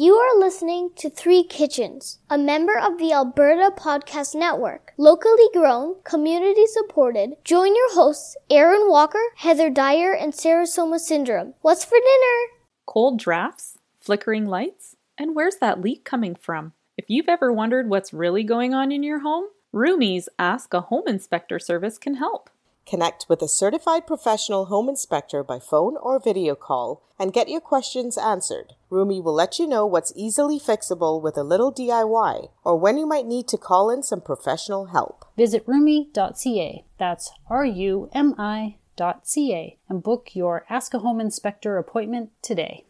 You 0.00 0.14
are 0.14 0.40
listening 0.40 0.92
to 0.96 1.10
Three 1.10 1.42
Kitchens, 1.42 2.20
a 2.30 2.38
member 2.38 2.74
of 2.74 2.96
the 2.96 3.12
Alberta 3.12 3.70
Podcast 3.76 4.34
Network. 4.34 4.94
Locally 4.96 5.50
grown, 5.52 5.96
community 6.04 6.64
supported. 6.66 7.34
Join 7.44 7.76
your 7.76 7.92
hosts, 7.92 8.34
Aaron 8.48 8.88
Walker, 8.88 9.20
Heather 9.36 9.68
Dyer, 9.68 10.14
and 10.14 10.34
Sarah 10.34 10.64
Somasundaram. 10.64 11.52
What's 11.60 11.84
for 11.84 11.98
dinner? 11.98 12.62
Cold 12.86 13.18
drafts, 13.18 13.76
flickering 13.98 14.46
lights, 14.46 14.96
and 15.18 15.36
where's 15.36 15.56
that 15.56 15.82
leak 15.82 16.02
coming 16.02 16.34
from? 16.34 16.72
If 16.96 17.10
you've 17.10 17.28
ever 17.28 17.52
wondered 17.52 17.90
what's 17.90 18.14
really 18.14 18.42
going 18.42 18.72
on 18.72 18.90
in 18.90 19.02
your 19.02 19.18
home, 19.18 19.48
Rumi's 19.70 20.30
Ask 20.38 20.72
a 20.72 20.80
Home 20.80 21.08
Inspector 21.08 21.58
service 21.58 21.98
can 21.98 22.14
help. 22.14 22.48
Connect 22.86 23.26
with 23.28 23.42
a 23.42 23.48
certified 23.48 24.06
professional 24.06 24.66
home 24.66 24.88
inspector 24.88 25.44
by 25.44 25.58
phone 25.58 25.96
or 25.96 26.18
video 26.18 26.54
call 26.54 27.02
and 27.18 27.32
get 27.32 27.48
your 27.48 27.60
questions 27.60 28.18
answered. 28.18 28.74
Rumi 28.88 29.20
will 29.20 29.34
let 29.34 29.58
you 29.58 29.66
know 29.66 29.86
what's 29.86 30.12
easily 30.16 30.58
fixable 30.58 31.22
with 31.22 31.36
a 31.36 31.44
little 31.44 31.72
DIY 31.72 32.48
or 32.64 32.76
when 32.76 32.98
you 32.98 33.06
might 33.06 33.26
need 33.26 33.46
to 33.48 33.58
call 33.58 33.90
in 33.90 34.02
some 34.02 34.20
professional 34.20 34.86
help. 34.86 35.24
Visit 35.36 35.62
rumi.ca. 35.66 36.84
That's 36.98 37.30
R 37.48 37.64
U 37.64 38.10
M 38.12 38.34
I.ca 38.38 39.78
and 39.88 40.02
book 40.02 40.30
your 40.34 40.66
Ask 40.68 40.94
a 40.94 40.98
Home 40.98 41.20
Inspector 41.20 41.78
appointment 41.78 42.30
today. 42.42 42.84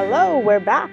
Hello, 0.00 0.38
we're 0.38 0.60
back 0.60 0.92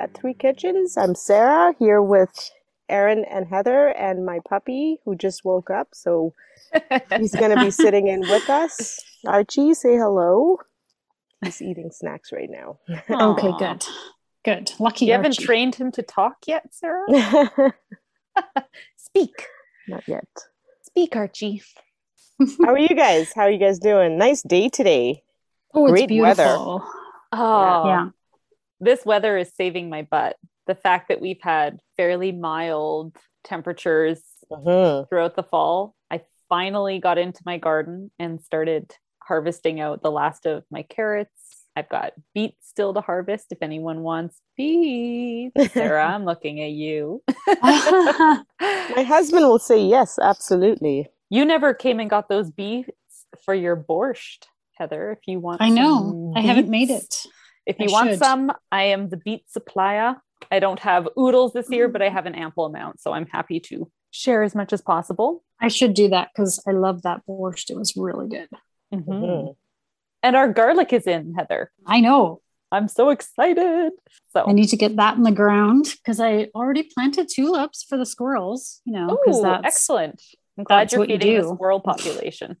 at 0.00 0.14
Three 0.14 0.32
Kitchens. 0.32 0.96
I'm 0.96 1.14
Sarah 1.14 1.74
here 1.78 2.00
with 2.00 2.50
Aaron 2.88 3.26
and 3.26 3.46
Heather 3.46 3.88
and 3.88 4.24
my 4.24 4.38
puppy 4.48 5.00
who 5.04 5.16
just 5.16 5.44
woke 5.44 5.68
up. 5.68 5.88
So 5.92 6.32
he's 7.18 7.34
going 7.34 7.54
to 7.54 7.62
be 7.62 7.70
sitting 7.82 8.08
in 8.08 8.20
with 8.20 8.48
us. 8.48 9.04
Archie, 9.26 9.74
say 9.74 9.98
hello. 9.98 10.56
He's 11.44 11.60
eating 11.60 11.90
snacks 11.92 12.32
right 12.32 12.48
now. 12.48 12.78
Okay, 13.10 13.52
good. 13.58 13.84
Good. 14.46 14.72
Lucky 14.78 15.04
You 15.04 15.12
haven't 15.12 15.38
trained 15.38 15.74
him 15.74 15.92
to 15.92 16.02
talk 16.02 16.36
yet, 16.46 16.72
Sarah? 16.72 17.04
Speak. 18.96 19.46
Not 19.88 20.08
yet. 20.08 20.26
Speak, 20.80 21.14
Archie. 21.14 21.62
How 22.64 22.70
are 22.70 22.78
you 22.78 22.96
guys? 22.96 23.34
How 23.34 23.42
are 23.42 23.50
you 23.50 23.58
guys 23.58 23.78
doing? 23.78 24.16
Nice 24.16 24.40
day 24.40 24.70
today. 24.70 25.22
oh, 25.74 25.84
it's 25.84 26.06
great 26.06 26.18
weather. 26.18 26.78
Beautiful. 27.36 27.82
Oh, 27.84 27.88
Yeah. 27.88 28.08
this 28.80 29.04
weather 29.04 29.36
is 29.36 29.52
saving 29.54 29.88
my 29.90 30.02
butt. 30.02 30.36
The 30.66 30.74
fact 30.74 31.08
that 31.08 31.20
we've 31.20 31.40
had 31.42 31.78
fairly 31.96 32.32
mild 32.32 33.16
temperatures 33.44 34.22
Mhm. 34.50 35.08
throughout 35.08 35.36
the 35.36 35.42
fall, 35.42 35.94
I 36.10 36.22
finally 36.48 36.98
got 36.98 37.18
into 37.18 37.42
my 37.46 37.58
garden 37.58 38.10
and 38.18 38.40
started 38.40 38.94
harvesting 39.22 39.80
out 39.80 40.02
the 40.02 40.10
last 40.10 40.46
of 40.46 40.64
my 40.70 40.82
carrots. 40.82 41.64
I've 41.74 41.88
got 41.88 42.12
beets 42.34 42.68
still 42.68 42.94
to 42.94 43.00
harvest 43.00 43.52
if 43.52 43.58
anyone 43.60 44.02
wants 44.02 44.40
beets. 44.56 45.54
Sarah, 45.72 46.06
I'm 46.06 46.24
looking 46.24 46.60
at 46.62 46.70
you. 46.70 47.22
My 47.62 49.02
husband 49.02 49.46
will 49.46 49.58
say 49.58 49.78
yes, 49.82 50.18
absolutely. 50.18 51.08
you 51.28 51.44
never 51.44 51.74
came 51.74 51.98
and 52.00 52.08
got 52.08 52.28
those 52.28 52.50
beets 52.50 52.90
for 53.44 53.52
your 53.54 53.76
borscht, 53.76 54.44
Heather. 54.76 55.12
If 55.12 55.26
you 55.26 55.40
want, 55.40 55.60
I 55.60 55.68
know. 55.68 56.10
some 56.10 56.32
I 56.36 56.40
haven't 56.40 56.68
made 56.68 56.90
it. 56.90 57.22
If 57.66 57.76
I 57.80 57.84
you 57.84 57.92
want 57.92 58.10
should. 58.10 58.18
some, 58.18 58.52
I 58.70 58.84
am 58.84 59.08
the 59.08 59.16
beet 59.16 59.50
supplier. 59.50 60.16
I 60.50 60.58
don't 60.60 60.78
have 60.80 61.08
oodles 61.18 61.52
this 61.52 61.70
year, 61.70 61.88
but 61.88 62.02
I 62.02 62.08
have 62.08 62.26
an 62.26 62.34
ample 62.34 62.66
amount, 62.66 63.00
so 63.00 63.12
I'm 63.12 63.26
happy 63.26 63.58
to 63.60 63.90
share 64.10 64.42
as 64.42 64.54
much 64.54 64.72
as 64.72 64.82
possible. 64.82 65.42
I 65.60 65.68
should 65.68 65.94
do 65.94 66.08
that 66.10 66.28
because 66.34 66.62
I 66.66 66.72
love 66.72 67.02
that 67.02 67.22
borscht. 67.28 67.70
It 67.70 67.76
was 67.76 67.96
really 67.96 68.28
good. 68.28 68.48
Mhm. 68.94 69.06
Mhm. 69.06 69.56
And 70.22 70.36
our 70.36 70.52
garlic 70.52 70.92
is 70.92 71.06
in, 71.06 71.34
Heather. 71.34 71.70
I 71.86 72.00
know. 72.00 72.40
I'm 72.72 72.88
so 72.88 73.10
excited. 73.10 73.92
So, 74.32 74.44
I 74.46 74.52
need 74.52 74.68
to 74.68 74.76
get 74.76 74.96
that 74.96 75.16
in 75.16 75.22
the 75.22 75.30
ground 75.32 75.94
because 75.96 76.20
I 76.20 76.48
already 76.54 76.82
planted 76.82 77.28
tulips 77.28 77.84
for 77.84 77.96
the 77.96 78.06
squirrels. 78.06 78.80
You 78.84 78.92
know, 78.94 79.18
oh, 79.26 79.60
excellent. 79.64 80.22
I'm 80.58 80.64
glad 80.64 80.90
you're 80.92 81.00
what 81.00 81.08
you 81.08 81.18
feeding 81.18 81.42
the 81.42 81.54
squirrel 81.54 81.80
population. 81.80 82.56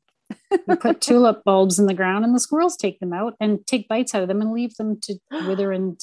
We 0.66 0.76
put 0.76 1.00
tulip 1.06 1.42
bulbs 1.44 1.78
in 1.78 1.86
the 1.86 1.94
ground 1.94 2.24
and 2.24 2.34
the 2.34 2.40
squirrels 2.40 2.76
take 2.76 2.98
them 3.00 3.12
out 3.12 3.34
and 3.40 3.66
take 3.66 3.88
bites 3.88 4.14
out 4.14 4.22
of 4.22 4.28
them 4.28 4.40
and 4.40 4.52
leave 4.52 4.74
them 4.76 4.98
to 5.02 5.14
wither 5.46 5.72
and 5.72 6.00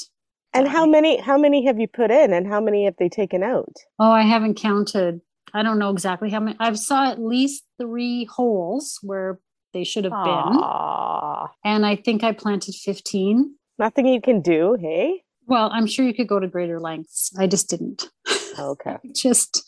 And 0.53 0.67
how 0.67 0.85
many 0.85 1.19
how 1.19 1.37
many 1.37 1.65
have 1.65 1.79
you 1.79 1.87
put 1.87 2.11
in 2.11 2.33
and 2.33 2.47
how 2.47 2.59
many 2.61 2.85
have 2.85 2.95
they 2.97 3.09
taken 3.09 3.43
out? 3.43 3.73
oh 3.99 4.11
i 4.11 4.21
haven't 4.21 4.55
counted 4.55 5.21
i 5.53 5.63
don't 5.63 5.79
know 5.79 5.89
exactly 5.91 6.29
how 6.29 6.39
many 6.39 6.55
i've 6.59 6.79
saw 6.79 7.09
at 7.11 7.19
least 7.21 7.63
three 7.79 8.25
holes 8.25 8.99
where 9.01 9.39
they 9.73 9.83
should 9.83 10.03
have 10.03 10.11
been 10.23 10.53
Aw. 10.61 11.47
and 11.65 11.85
i 11.85 11.95
think 11.95 12.23
i 12.23 12.31
planted 12.31 12.75
15 12.75 13.55
Nothing 13.79 14.05
you 14.05 14.21
can 14.21 14.41
do, 14.41 14.77
hey? 14.79 15.23
well 15.47 15.69
i'm 15.73 15.87
sure 15.87 16.05
you 16.05 16.13
could 16.13 16.27
go 16.27 16.39
to 16.39 16.47
greater 16.47 16.79
lengths 16.79 17.31
i 17.39 17.47
just 17.47 17.69
didn't 17.69 18.09
Okay. 18.59 18.97
just 19.15 19.63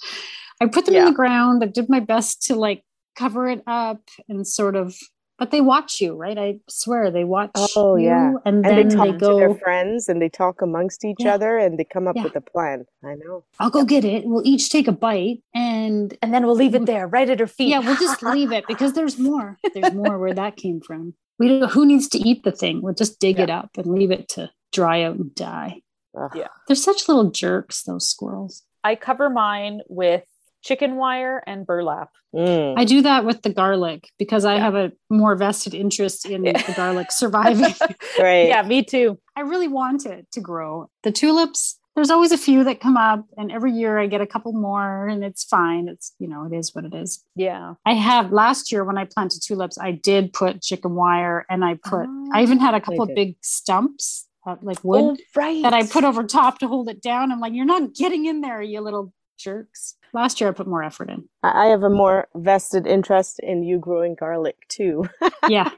i 0.62 0.68
put 0.68 0.86
them 0.86 0.94
Yeah. 0.94 1.02
in 1.02 1.06
the 1.08 1.14
ground 1.22 1.64
i 1.64 1.68
did 1.68 1.90
my 1.90 2.00
best 2.00 2.44
to 2.44 2.56
like 2.56 2.84
cover 3.16 3.48
it 3.50 3.62
up 3.68 4.02
and 4.30 4.46
sort 4.48 4.76
of 4.76 4.96
but 5.38 5.52
they 5.52 5.60
watch 5.60 6.00
you 6.00 6.16
right 6.16 6.38
i 6.38 6.58
swear 6.70 7.12
they 7.12 7.24
watch 7.26 7.52
Oh, 7.76 7.96
you 7.98 8.06
yeah. 8.08 8.34
and 8.46 8.64
And 8.64 8.66
then 8.66 8.76
they 8.76 8.84
they, 8.84 8.96
talk 8.96 9.08
to 9.08 9.18
go 9.18 9.38
their 9.38 9.56
friends 9.56 10.08
and 10.08 10.22
they 10.22 10.30
talk 10.30 10.62
amongst 10.62 11.04
each 11.04 11.18
Yeah. 11.20 11.36
other 11.36 11.58
and 11.58 11.78
they 11.78 11.84
come 11.84 12.08
up 12.08 12.16
Yeah. 12.16 12.24
with 12.24 12.36
a 12.38 12.42
plan. 12.42 12.86
I 13.04 13.16
know. 13.16 13.44
I'll 13.60 13.70
go 13.70 13.84
get 13.84 14.06
it. 14.06 14.24
We'll 14.26 14.46
each 14.48 14.70
take 14.70 14.88
a 14.88 14.94
bite 14.94 15.42
and 15.54 16.18
And 16.22 16.34
then 16.34 16.46
we'll 16.46 16.56
leave 16.56 16.74
it 16.76 16.86
there, 16.86 17.06
right 17.08 17.30
at 17.30 17.40
her 17.42 17.48
feet. 17.48 17.70
yeah, 17.70 17.80
we'll 17.80 17.98
just 17.98 18.24
leave 18.24 18.52
it 18.54 18.66
because 18.68 18.94
there's 18.94 19.18
more. 19.20 19.58
There's 19.74 19.94
more 19.94 20.18
where 20.18 20.34
that 20.34 20.56
came 20.56 20.80
from. 20.80 21.16
We 21.38 21.50
don't 21.50 21.60
know 21.60 21.68
who 21.68 21.86
needs 21.86 22.08
to 22.10 22.18
eat 22.18 22.44
the 22.46 22.52
thing. 22.54 22.82
We'll 22.82 22.94
just 22.94 23.20
dig 23.20 23.38
it 23.40 23.50
up 23.50 23.72
and 23.78 23.88
leave 23.88 24.12
it 24.12 24.30
to 24.36 24.50
dry 24.72 25.04
out 25.04 25.18
and 25.18 25.36
die. 25.36 25.82
Ugh. 26.18 26.32
Yeah. 26.34 26.48
They're 26.68 26.76
such 26.78 27.10
little 27.10 27.30
jerks, 27.32 27.84
those 27.84 28.08
squirrels. 28.10 28.64
I 28.86 28.96
cover 28.96 29.30
mine 29.30 29.82
with 29.90 30.24
chicken 30.66 30.96
wire 30.96 31.44
and 31.46 31.66
burlap. 31.66 32.10
Mm. 32.36 32.74
I 32.78 32.84
do 32.86 33.04
that 33.04 33.24
with 33.24 33.44
the 33.44 33.52
garlic 33.52 34.10
because 34.18 34.44
I 34.46 34.56
Yeah. 34.56 34.62
have 34.62 34.76
a 34.76 34.92
more 35.12 35.36
vested 35.36 35.74
interest 35.76 36.26
in 36.26 36.42
the 36.44 36.74
garlic 36.76 37.12
surviving. 37.12 37.74
Right. 38.20 38.48
yeah, 38.48 38.62
me 38.64 38.84
too. 38.84 39.20
I 39.36 39.42
really 39.42 39.68
want 39.68 40.06
it 40.06 40.26
to 40.32 40.42
grow. 40.42 40.90
The 41.04 41.12
tulips, 41.12 41.78
there's 41.96 42.10
always 42.10 42.32
a 42.32 42.38
few 42.38 42.64
that 42.64 42.80
come 42.80 42.98
up, 42.98 43.26
and 43.38 43.52
every 43.52 43.72
year 43.74 44.00
I 44.00 44.08
get 44.08 44.22
a 44.22 44.28
couple 44.28 44.54
more, 44.54 45.08
and 45.08 45.24
it's 45.24 45.44
fine. 45.44 45.88
It's, 45.88 46.14
you 46.20 46.28
know, 46.28 46.46
it 46.46 46.54
is 46.54 46.74
what 46.74 46.84
it 46.86 46.94
is. 46.94 47.24
Yeah. 47.36 47.76
I 47.86 47.94
have 47.94 48.32
last 48.32 48.72
year 48.72 48.84
when 48.84 48.98
I 48.98 49.06
planted 49.06 49.42
tulips, 49.44 49.78
I 49.80 49.92
did 49.92 50.34
put 50.34 50.62
chicken 50.62 50.96
wire 50.96 51.46
and 51.50 51.64
I 51.64 51.76
put, 51.76 52.08
I 52.34 52.42
even 52.42 52.60
had 52.60 52.74
a 52.74 52.82
couple 52.82 53.04
of 53.04 53.14
big 53.16 53.36
stumps, 53.42 54.28
uh, 54.48 54.56
like 54.62 54.84
wood, 54.84 55.04
Oh, 55.04 55.18
right. 55.36 55.62
that 55.64 55.74
I 55.74 55.86
put 55.86 56.04
over 56.04 56.24
top 56.24 56.60
to 56.60 56.68
hold 56.68 56.90
it 56.90 57.02
down. 57.02 57.32
I'm 57.32 57.40
like, 57.40 57.54
you're 57.54 57.66
not 57.66 57.94
getting 57.94 58.26
in 58.26 58.42
there, 58.42 58.62
you 58.62 58.82
little 58.82 59.14
jerks. 59.38 59.96
Last 60.14 60.40
year 60.40 60.50
I 60.50 60.54
put 60.54 60.68
more 60.68 60.84
effort 60.84 61.10
in. 61.10 61.28
I 61.44 61.66
I 61.66 61.66
have 61.68 61.84
a 61.84 61.90
more 61.90 62.28
vested 62.36 62.88
interest 62.88 63.40
in 63.40 63.64
you 63.64 63.78
growing 63.80 64.16
garlic 64.16 64.58
too. 64.70 65.08
Yeah. 65.50 65.70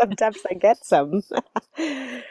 Sometimes 0.00 0.38
I 0.50 0.54
get 0.54 0.84
some. 0.84 1.22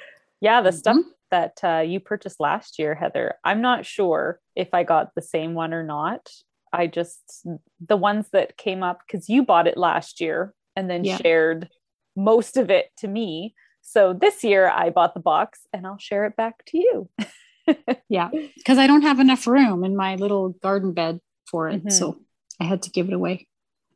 Yeah, 0.41 0.61
the 0.61 0.73
stuff 0.73 0.97
Mhm. 0.97 1.03
that 1.31 1.59
uh, 1.63 1.79
you 1.79 2.01
purchased 2.01 2.39
last 2.41 2.77
year, 2.77 2.95
Heather. 2.95 3.35
I'm 3.45 3.61
not 3.61 3.85
sure 3.85 4.41
if 4.57 4.73
I 4.73 4.83
got 4.83 5.15
the 5.15 5.21
same 5.21 5.53
one 5.53 5.73
or 5.73 5.83
not. 5.83 6.29
I 6.73 6.87
just 6.87 7.47
the 7.87 7.95
ones 7.95 8.27
that 8.33 8.57
came 8.57 8.83
up 8.83 8.99
because 9.07 9.29
you 9.29 9.43
bought 9.45 9.67
it 9.67 9.77
last 9.77 10.19
year 10.19 10.53
and 10.75 10.89
then 10.89 11.05
Yeah. 11.05 11.17
shared 11.17 11.69
most 12.17 12.57
of 12.57 12.69
it 12.69 12.91
to 12.97 13.07
me. 13.07 13.55
So 13.81 14.11
this 14.13 14.43
year 14.43 14.67
I 14.69 14.89
bought 14.89 15.13
the 15.13 15.21
box 15.21 15.61
and 15.71 15.87
I'll 15.87 15.97
share 15.97 16.25
it 16.25 16.35
back 16.35 16.65
to 16.67 16.77
you. 16.77 17.09
Yeah. 18.09 18.29
Because 18.57 18.77
I 18.77 18.87
don't 18.87 19.01
have 19.03 19.19
enough 19.19 19.47
room 19.47 19.83
in 19.83 19.95
my 19.95 20.15
little 20.15 20.49
garden 20.49 20.93
bed 20.93 21.19
for 21.45 21.69
it. 21.69 21.83
Mhm. 21.85 21.91
So 21.91 22.17
I 22.59 22.65
had 22.65 22.81
to 22.83 22.89
give 22.91 23.07
it 23.07 23.13
away. 23.13 23.47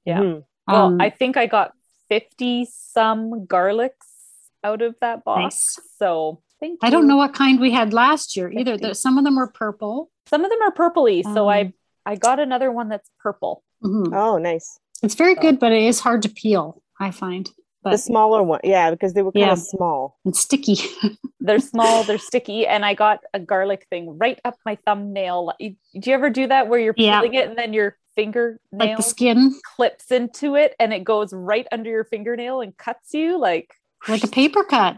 Yeah. 0.05 0.19
Mhm. 0.19 0.43
Well, 0.67 0.85
Um, 0.87 1.01
I 1.01 1.09
think 1.09 1.37
I 1.37 1.45
got 1.47 1.73
50 2.09 2.65
some 2.65 3.45
garlics 3.47 3.91
out 4.63 4.81
of 4.81 4.95
that 5.01 5.23
box. 5.23 5.43
Nice. 5.43 5.79
So 5.97 6.41
thank 6.59 6.79
I 6.83 6.89
don't 6.89 7.07
know 7.07 7.17
what 7.17 7.33
kind 7.33 7.59
we 7.59 7.71
had 7.71 7.93
last 7.93 8.35
year 8.35 8.51
either. 8.51 8.73
Fifty. 8.73 8.87
The- 8.87 8.95
Some 8.95 9.17
of 9.17 9.23
them 9.23 9.35
were 9.35 9.47
purple. 9.51 10.09
Some 10.27 10.43
of 10.43 10.49
them 10.49 10.59
are 10.61 10.71
purpley. 10.73 11.23
So 11.33 11.47
I 11.49 11.61
Um, 11.61 11.73
I 12.05 12.15
got 12.15 12.39
another 12.39 12.71
one 12.71 12.87
that's 12.89 13.09
purple. 13.19 13.63
Mhm. 13.83 14.13
Oh, 14.15 14.37
nice. 14.37 14.79
It's 15.03 15.15
very 15.15 15.35
So- 15.35 15.41
good, 15.41 15.59
but 15.59 15.71
it 15.73 15.83
is 15.83 15.99
hard 15.99 16.21
to 16.23 16.29
peel, 16.29 16.81
I 16.99 17.11
find. 17.11 17.51
The 17.91 17.97
smaller 17.97 18.43
one. 18.43 18.59
Yeah, 18.63 18.91
because 18.91 19.13
they 19.13 19.21
were 19.21 19.31
kind 19.31 19.45
Yeah. 19.47 19.51
of 19.53 19.59
small. 19.59 20.17
and 20.25 20.35
sticky. 20.35 20.77
They're 21.39 21.59
small, 21.59 22.03
they're 22.03 22.17
sticky, 22.17 22.67
and 22.67 22.83
I 22.83 22.93
got 22.93 23.19
a 23.33 23.39
garlic 23.39 23.85
thing 23.89 24.17
right 24.17 24.37
up 24.43 24.55
my 24.65 24.77
thumbnail. 24.85 25.53
Do 25.59 25.75
you 25.93 26.13
ever 26.13 26.29
do 26.29 26.47
that 26.47 26.67
where 26.67 26.79
you're 26.79 26.93
Yeah. 26.97 27.21
it 27.23 27.33
and 27.49 27.57
then 27.57 27.71
your 27.71 27.95
fingernail 28.15 28.57
like 28.73 28.97
the 28.97 29.03
skin, 29.03 29.53
clips 29.77 30.11
into 30.11 30.55
it 30.55 30.75
and 30.79 30.91
it 30.91 31.03
goes 31.05 31.31
right 31.31 31.65
under 31.71 31.89
your 31.89 32.03
fingernail 32.03 32.59
and 32.61 32.75
cuts 32.77 33.13
you? 33.13 33.39
Like, 33.39 33.73
like 34.09 34.23
a 34.23 34.27
paper 34.27 34.63
cut. 34.65 34.97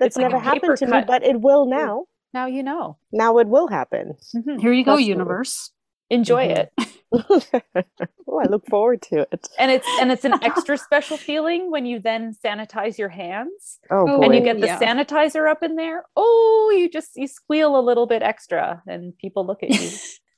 That's 0.00 0.08
It's 0.08 0.16
like 0.16 0.24
never 0.24 0.36
a 0.36 0.40
happened 0.40 0.76
to 0.78 0.86
me, 0.86 1.02
but 1.06 1.22
it 1.22 1.40
will 1.40 1.66
now. 1.66 2.06
now 2.32 2.46
you 2.46 2.64
know. 2.64 2.96
Now 3.12 3.38
it 3.38 3.46
will 3.46 3.68
happen. 3.68 4.14
Mhm. 4.34 4.60
Here 4.60 4.72
you 4.72 4.82
go, 4.84 4.92
Trust 4.94 5.02
me. 5.02 5.06
universe. 5.08 5.70
Enjoy 6.10 6.48
Mhm. 6.48 6.58
it. 6.58 6.72
oh, 8.28 8.40
I 8.40 8.46
look 8.48 8.66
forward 8.66 9.02
to 9.02 9.26
it. 9.32 9.48
And 9.58 9.70
it's 9.70 9.86
and 10.00 10.10
it's 10.10 10.24
an 10.24 10.34
extra 10.42 10.76
special 10.78 11.16
feeling 11.16 11.70
when 11.70 11.86
you 11.86 12.00
then 12.00 12.34
sanitize 12.44 12.98
your 12.98 13.08
hands 13.08 13.78
Oh, 13.90 14.06
boy. 14.06 14.24
and 14.24 14.34
you 14.34 14.40
get 14.40 14.60
the 14.60 14.66
yeah. 14.66 14.78
sanitizer 14.78 15.48
up 15.50 15.62
in 15.62 15.76
there. 15.76 16.04
Oh, 16.16 16.74
you 16.76 16.90
just 16.90 17.10
you 17.16 17.26
squeal 17.28 17.78
a 17.78 17.82
little 17.82 18.06
bit 18.06 18.22
extra 18.22 18.82
and 18.86 19.16
people 19.18 19.46
look 19.46 19.62
at 19.62 19.70
you. 19.70 19.90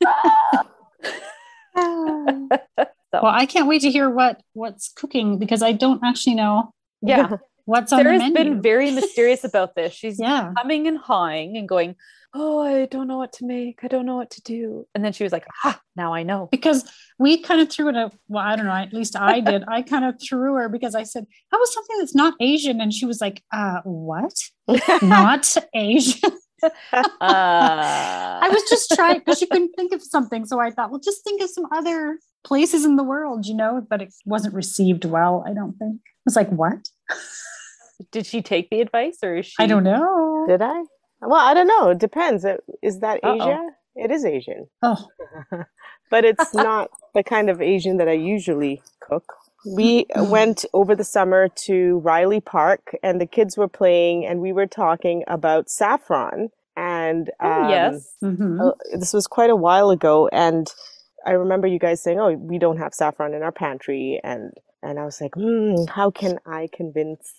Ah. 1.78 2.48
Well, 3.12 3.26
I 3.26 3.46
can't 3.46 3.68
wait 3.68 3.82
to 3.82 3.90
hear 3.90 4.08
what 4.08 4.40
what's 4.54 4.90
cooking 4.92 5.38
because 5.38 5.62
I 5.62 5.72
don't 5.72 6.02
actually 6.04 6.34
know 6.34 6.72
yeah. 7.02 7.36
what's 7.64 7.92
on 7.92 8.02
Sarah's 8.02 8.20
the 8.22 8.30
menu. 8.30 8.52
been 8.52 8.62
very 8.62 8.90
mysterious 8.90 9.44
about 9.44 9.74
this. 9.74 9.92
She's 9.92 10.18
yeah. 10.18 10.52
humming 10.56 10.86
and 10.86 10.98
hawing 10.98 11.56
and 11.56 11.68
going, 11.68 11.96
Oh, 12.38 12.60
I 12.60 12.84
don't 12.84 13.08
know 13.08 13.16
what 13.16 13.32
to 13.34 13.46
make. 13.46 13.78
I 13.82 13.88
don't 13.88 14.04
know 14.04 14.16
what 14.16 14.30
to 14.32 14.42
do. 14.42 14.86
And 14.94 15.02
then 15.02 15.12
she 15.14 15.22
was 15.24 15.32
like, 15.32 15.46
Ah, 15.64 15.80
now 15.96 16.12
I 16.12 16.22
know. 16.22 16.48
because 16.52 16.84
we 17.18 17.38
kind 17.38 17.62
of 17.62 17.70
threw 17.70 17.88
it 17.88 17.96
a 17.96 18.10
well 18.28 18.44
i 18.44 18.54
don't 18.56 18.66
know 18.66 18.72
at 18.72 18.92
least 18.92 19.16
i 19.16 19.40
did. 19.40 19.64
I 19.66 19.80
kind 19.80 20.04
of 20.04 20.16
threw 20.20 20.52
her 20.56 20.68
because 20.68 20.94
i 20.94 21.02
said 21.02 21.24
how 21.50 21.58
was 21.58 21.72
something 21.72 21.96
that's 21.98 22.14
not 22.14 22.34
asian. 22.40 22.80
And 22.82 22.92
she 22.92 23.06
was 23.06 23.20
like 23.22 23.42
uh 23.52 23.80
what? 23.84 24.34
Not 25.02 25.56
asian? 25.74 26.30
Uh, 26.62 26.70
i 27.20 28.48
was 28.52 28.62
just 28.68 28.90
trying 28.94 29.18
because 29.20 29.38
she 29.38 29.46
couldn't 29.46 29.72
think 29.76 29.94
of 29.94 30.02
something. 30.02 30.44
So 30.44 30.60
i 30.60 30.70
thought 30.70 30.90
well 30.90 31.00
just 31.00 31.24
think 31.24 31.40
of 31.42 31.48
some 31.48 31.66
other 31.72 32.18
places 32.44 32.84
in 32.84 32.96
the 32.96 33.04
world 33.04 33.46
you 33.46 33.54
know? 33.54 33.72
But 33.88 34.02
it 34.02 34.12
wasn't 34.26 34.54
received 34.54 35.04
well 35.06 35.42
i 35.48 35.52
don't 35.54 35.74
think. 35.78 36.00
I 36.04 36.22
was 36.26 36.36
like 36.36 36.50
what? 36.50 36.80
Did 38.12 38.26
she 38.26 38.42
take 38.42 38.68
the 38.68 38.80
advice 38.82 39.18
or 39.22 39.36
is 39.36 39.46
she 39.46 39.54
i 39.58 39.66
don't 39.66 39.84
know. 39.84 40.44
Did 40.48 40.60
I? 40.60 40.82
Well, 41.20 41.40
I 41.40 41.54
don't 41.54 41.68
know. 41.68 41.90
It 41.90 41.98
depends. 41.98 42.44
Uh, 42.44 42.58
Is 42.82 43.00
that 43.00 43.20
Uh-oh. 43.22 43.34
Asia? 43.36 43.68
It 43.98 44.10
is 44.10 44.26
Asian, 44.26 44.68
oh 44.82 45.08
but 46.10 46.24
it's 46.26 46.52
not 46.52 46.90
the 47.14 47.22
kind 47.22 47.48
of 47.48 47.62
Asian 47.62 47.96
that 47.96 48.08
I 48.08 48.12
usually 48.12 48.82
cook. 49.00 49.32
We 49.66 50.04
went 50.14 50.66
over 50.74 50.94
the 50.94 51.02
summer 51.02 51.48
to 51.64 51.98
Riley 52.00 52.40
Park, 52.42 52.94
and 53.02 53.18
the 53.20 53.26
kids 53.26 53.56
were 53.56 53.68
playing, 53.68 54.26
and 54.26 54.40
we 54.42 54.52
were 54.52 54.66
talking 54.66 55.24
about 55.26 55.70
saffron. 55.70 56.50
And 56.76 57.30
Oh, 57.40 57.50
um, 57.62 57.70
yes. 57.70 58.14
mhm. 58.22 58.60
uh, 58.60 58.74
this 58.98 59.14
was 59.14 59.26
quite 59.26 59.48
a 59.48 59.56
while 59.56 59.88
ago, 59.88 60.28
and 60.30 60.70
I 61.26 61.30
remember 61.32 61.66
you 61.66 61.78
guys 61.78 62.02
saying, 62.02 62.20
"Oh, 62.20 62.32
we 62.32 62.58
don't 62.58 62.76
have 62.76 62.92
saffron 62.92 63.32
in 63.32 63.42
our 63.42 63.50
pantry," 63.52 64.20
and 64.22 64.52
and 64.82 64.98
I 65.00 65.06
was 65.06 65.22
like, 65.22 65.34
"Hmm, 65.34 65.86
how 65.88 66.10
can 66.10 66.38
I 66.44 66.68
convince 66.70 67.32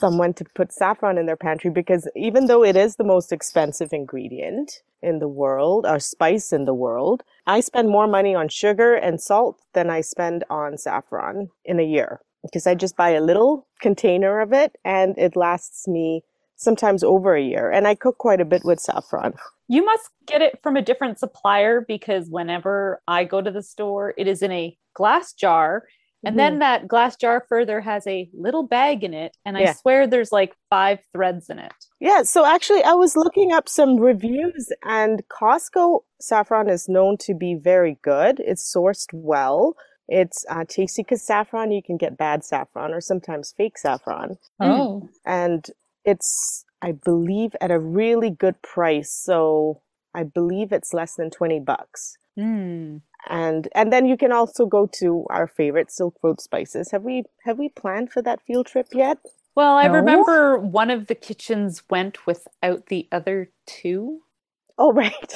someone 0.00 0.34
to 0.34 0.44
put 0.54 0.72
saffron 0.72 1.18
in 1.18 1.26
their 1.26 1.36
pantry?" 1.36 1.70
Because 1.70 2.08
even 2.16 2.46
though 2.46 2.64
it 2.64 2.76
is 2.76 2.96
the 2.96 3.04
most 3.04 3.32
expensive 3.32 3.92
ingredient 3.92 4.82
in 5.02 5.18
the 5.18 5.28
world, 5.28 5.86
or 5.86 5.98
spice 5.98 6.52
in 6.52 6.64
the 6.64 6.74
world, 6.74 7.22
I 7.46 7.60
spend 7.60 7.88
more 7.88 8.06
money 8.06 8.34
on 8.34 8.48
sugar 8.48 8.94
and 8.94 9.20
salt 9.20 9.60
than 9.74 9.90
I 9.90 10.00
spend 10.00 10.44
on 10.50 10.78
saffron 10.78 11.50
in 11.64 11.78
a 11.78 11.84
year 11.84 12.20
because 12.42 12.66
I 12.66 12.74
just 12.74 12.96
buy 12.96 13.10
a 13.10 13.20
little 13.20 13.66
container 13.80 14.40
of 14.40 14.52
it, 14.52 14.76
and 14.84 15.16
it 15.18 15.36
lasts 15.36 15.86
me 15.86 16.24
sometimes 16.56 17.02
over 17.02 17.34
a 17.34 17.42
year, 17.42 17.70
and 17.70 17.86
I 17.86 17.94
cook 17.94 18.18
quite 18.18 18.40
a 18.40 18.44
bit 18.44 18.64
with 18.64 18.80
saffron. 18.80 19.34
You 19.68 19.84
must 19.84 20.10
get 20.26 20.42
it 20.42 20.58
from 20.62 20.76
a 20.76 20.82
different 20.82 21.18
supplier 21.18 21.80
because 21.80 22.28
whenever 22.28 23.00
I 23.08 23.24
go 23.24 23.40
to 23.40 23.50
the 23.50 23.62
store, 23.62 24.14
it 24.18 24.26
is 24.26 24.42
in 24.42 24.52
a 24.52 24.76
glass 24.94 25.32
jar. 25.32 25.84
And 26.22 26.38
then 26.38 26.58
that 26.58 26.86
glass 26.86 27.16
jar 27.16 27.44
further 27.48 27.80
has 27.80 28.06
a 28.06 28.28
little 28.34 28.62
bag 28.62 29.04
in 29.04 29.14
it. 29.14 29.36
And 29.46 29.56
I 29.56 29.62
Yeah. 29.62 29.72
swear 29.74 30.06
there's 30.06 30.32
like 30.32 30.54
five 30.68 31.00
threads 31.12 31.48
in 31.48 31.58
it. 31.58 31.72
Yeah, 31.98 32.22
so 32.22 32.44
actually, 32.44 32.82
I 32.82 32.92
was 32.92 33.16
looking 33.16 33.52
up 33.52 33.68
some 33.68 33.96
reviews, 33.96 34.72
and 34.84 35.22
Costco 35.28 36.00
saffron 36.20 36.68
is 36.68 36.88
known 36.88 37.16
to 37.18 37.34
be 37.34 37.54
very 37.54 37.98
good. 38.02 38.40
It's 38.40 38.74
sourced 38.74 39.06
well. 39.12 39.74
It's 40.08 40.44
uh, 40.48 40.64
tasty 40.68 41.02
because 41.02 41.22
saffron, 41.22 41.70
you 41.70 41.82
can 41.82 41.96
get 41.96 42.16
bad 42.18 42.44
saffron 42.44 42.92
or 42.92 43.00
sometimes 43.00 43.54
fake 43.56 43.78
saffron. 43.78 44.38
oh 44.60 45.08
And 45.24 45.66
it's, 46.04 46.64
I 46.82 46.92
believe, 46.92 47.54
at 47.60 47.70
a 47.70 47.78
really 47.78 48.30
good 48.30 48.60
price. 48.62 49.12
So 49.12 49.82
I 50.14 50.24
believe 50.24 50.72
it's 50.72 50.92
less 50.92 51.14
than 51.14 51.30
20 51.30 51.60
bucks. 51.60 52.16
Hmm. 52.36 52.96
And 53.28 53.68
and 53.74 53.92
then 53.92 54.06
you 54.06 54.16
can 54.16 54.32
also 54.32 54.66
go 54.66 54.86
to 54.94 55.26
our 55.30 55.46
favorite 55.46 55.90
Silk 55.90 56.16
Road 56.22 56.40
Spices. 56.40 56.90
Have 56.90 57.02
we 57.02 57.24
have 57.44 57.58
we 57.58 57.68
planned 57.68 58.10
for 58.12 58.22
that 58.22 58.40
field 58.46 58.66
trip 58.66 58.88
yet? 58.92 59.18
Well, 59.54 59.76
I 59.76 59.86
No. 59.88 59.94
remember 59.94 60.58
one 60.58 60.90
of 60.90 61.06
the 61.06 61.14
kitchens 61.14 61.82
went 61.90 62.26
without 62.26 62.86
the 62.86 63.08
other 63.12 63.50
two. 63.66 64.22
Oh, 64.78 64.92
right. 65.04 65.34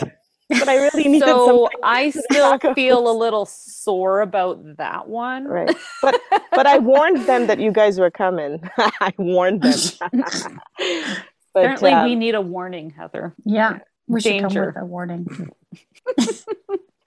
But 0.48 0.68
I 0.68 0.76
really 0.76 1.08
needed 1.08 1.26
So 1.26 1.68
I 1.82 2.10
still 2.10 2.50
taco. 2.52 2.74
feel 2.74 3.10
a 3.10 3.16
little 3.16 3.46
sore 3.46 4.20
about 4.20 4.76
that 4.76 5.08
one. 5.08 5.44
Right. 5.46 5.74
But 6.02 6.20
but 6.52 6.66
I 6.66 6.78
warned 6.78 7.26
them 7.26 7.46
that 7.48 7.58
you 7.58 7.72
guys 7.72 7.98
were 7.98 8.10
coming. 8.10 8.62
I 8.78 9.12
warned 9.18 9.62
them. 9.62 9.78
but 10.78 11.60
Apparently, 11.60 11.92
uh, 11.92 12.04
we 12.04 12.14
need 12.14 12.34
a 12.34 12.40
warning, 12.40 12.90
Heather. 12.90 13.34
yeah 13.44 13.78
we 14.06 14.20
should 14.20 14.40
come 14.42 14.48
Danger. 14.50 14.66
with 14.66 14.76
a 14.82 14.84
warning 14.84 15.26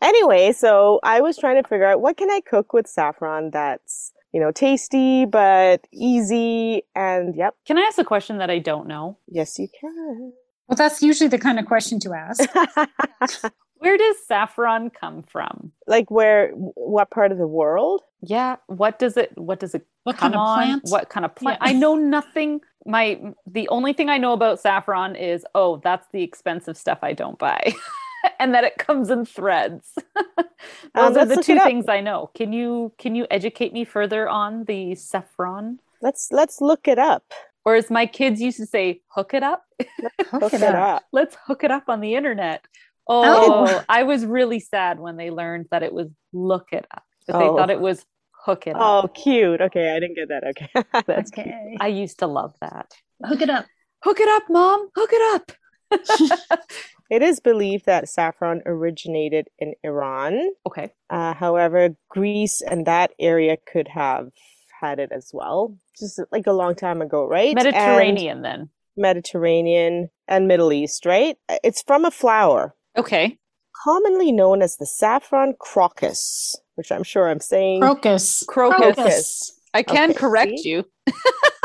anyway, 0.02 0.52
so 0.52 1.00
I 1.04 1.22
was 1.22 1.38
trying 1.38 1.62
to 1.62 1.68
figure 1.68 1.86
out 1.86 2.02
what 2.02 2.18
can 2.18 2.30
I 2.30 2.42
cook 2.42 2.74
with 2.74 2.88
saffron 2.88 3.52
that's 3.52 4.12
you 4.34 4.40
know 4.42 4.52
tasty 4.52 5.26
but 5.26 5.88
easy 5.94 6.84
and 6.96 7.36
yep, 7.36 7.56
Can 7.66 7.78
I 7.78 7.82
ask 7.82 7.98
a 7.98 8.04
question 8.04 8.38
that 8.40 8.50
I 8.50 8.60
don't 8.60 8.88
know? 8.88 9.18
yes 9.28 9.58
you 9.58 9.68
can. 9.80 10.34
well 10.68 10.76
that's 10.76 11.02
usually 11.02 11.30
the 11.30 11.38
kind 11.40 11.60
of 11.60 11.66
question 11.66 12.00
to 12.02 12.14
ask 12.14 12.44
Where 13.80 13.98
does 13.98 14.16
saffron 14.28 14.90
come 14.90 15.24
from? 15.24 15.72
like 15.88 16.10
where 16.12 16.50
what 16.52 17.12
part 17.12 17.32
of 17.32 17.38
the 17.38 17.48
world? 17.48 18.02
Yeah, 18.22 18.56
what 18.66 18.98
does 18.98 19.18
it 19.18 19.32
what 19.38 19.60
does 19.60 19.76
it 19.76 19.86
what 20.04 20.18
come 20.18 20.32
kind 20.34 20.36
of 20.36 20.40
on? 20.42 20.58
plant 20.58 20.82
What 20.90 21.10
kind 21.10 21.26
of 21.26 21.36
plant? 21.36 21.60
Yeah. 21.62 21.70
I 21.70 21.74
know 21.74 21.96
nothing. 21.96 22.62
My 22.88 23.20
the 23.46 23.70
only 23.70 23.94
thing 23.94 24.10
I 24.10 24.18
know 24.18 24.34
about 24.34 24.60
saffron 24.60 25.16
is 25.16 25.46
oh, 25.54 25.80
that's 25.84 26.08
the 26.12 26.24
expensive 26.24 26.76
stuff 26.76 27.00
I 27.04 27.14
don't 27.14 27.38
buy. 27.38 27.74
and 28.40 28.54
that 28.54 28.64
it 28.64 28.78
comes 28.78 29.10
in 29.10 29.26
threads. 29.26 29.94
Um, 30.96 31.14
Those 31.14 31.18
are 31.18 31.26
the 31.36 31.44
two 31.44 31.60
things 31.60 31.86
I 31.88 32.02
know. 32.02 32.32
Can 32.34 32.52
you 32.52 32.92
can 32.98 33.14
you 33.14 33.28
educate 33.30 33.74
me 33.74 33.86
further 33.86 34.28
on 34.28 34.64
the 34.64 34.96
saffron? 34.96 35.80
Let's 36.02 36.30
let's 36.32 36.62
look 36.62 36.88
it 36.88 36.98
up. 36.98 37.24
Or 37.64 37.76
as 37.76 37.92
my 37.92 38.08
kids 38.08 38.42
used 38.42 38.58
to 38.58 38.66
say, 38.66 39.02
hook 39.08 39.34
it 39.36 39.44
up. 39.44 39.64
Hook 40.32 40.42
Look 40.42 40.54
it 40.56 40.62
it 40.64 40.74
up. 40.74 40.96
up. 40.98 41.04
Let's 41.12 41.38
hook 41.46 41.64
it 41.64 41.70
up 41.72 41.84
on 41.90 42.02
the 42.02 42.16
internet. 42.16 42.66
Oh. 43.08 43.68
Oh, 43.68 43.84
I 43.88 44.04
was 44.04 44.26
really 44.26 44.60
sad 44.60 45.00
when 45.00 45.16
they 45.18 45.30
learned 45.30 45.68
that 45.70 45.84
it 45.84 45.94
was 45.94 46.08
look 46.34 46.70
it 46.72 46.88
up. 46.92 47.04
That 47.28 47.36
Oh. 47.36 47.40
they 47.40 47.46
thought 47.60 47.70
it 47.70 47.80
was 47.80 48.04
hook 48.32 48.66
it 48.66 48.76
up. 48.76 48.82
Oh, 48.82 49.08
cute. 49.10 49.62
Okay, 49.62 49.92
I 49.96 50.00
didn't 50.00 50.16
get 50.16 50.30
that. 50.30 50.44
Okay, 50.46 50.70
that's 51.06 51.30
cute. 51.30 51.46
okay 51.48 51.78
I 51.80 51.88
used 51.88 52.20
to 52.20 52.28
love 52.28 52.56
that. 52.62 52.92
hook 53.24 53.42
it 53.42 53.50
up 53.50 53.66
Hook 54.04 54.20
it 54.20 54.30
up, 54.30 54.44
mom. 54.50 54.90
Hook 54.96 55.10
it 55.14 55.36
up. 55.36 55.52
It 57.10 57.22
is 57.22 57.40
believed 57.40 57.86
that 57.86 58.10
saffron 58.10 58.62
originated 58.66 59.48
in 59.60 59.74
Iran. 59.84 60.52
Okay. 60.66 60.92
Uh, 61.10 61.34
however, 61.34 61.96
Greece 62.10 62.62
and 62.62 62.86
that 62.86 63.12
area 63.20 63.58
could 63.72 63.88
have 63.88 64.30
had 64.82 65.00
it 65.00 65.12
as 65.12 65.32
well, 65.34 65.76
just 65.98 66.20
like 66.32 66.48
a 66.48 66.52
long 66.54 66.76
time 66.76 67.02
ago, 67.02 67.26
right? 67.26 67.50
And 67.50 67.56
Mediterranean 67.56 68.42
then. 68.42 68.70
Mediterranean 68.96 70.10
and 70.28 70.48
Middle 70.48 70.74
East, 70.74 71.06
right? 71.06 71.38
It's 71.64 71.82
from 71.82 72.06
a 72.06 72.12
flower 72.12 72.76
Okay. 72.98 73.38
commonly 73.84 74.32
known 74.32 74.62
as 74.62 74.78
the 74.78 74.86
saffron 74.86 75.54
crocus, 75.60 76.56
which 76.76 76.92
I'm 76.92 77.04
sure 77.04 77.30
I'm 77.30 77.40
saying. 77.40 77.82
crocus 77.82 78.44
Crocus. 78.48 78.96
Crocus. 78.96 79.62
I 79.74 79.84
can 79.84 80.10
Okay, 80.12 80.20
correct 80.20 80.60
see? 80.60 80.70
you. 80.70 80.86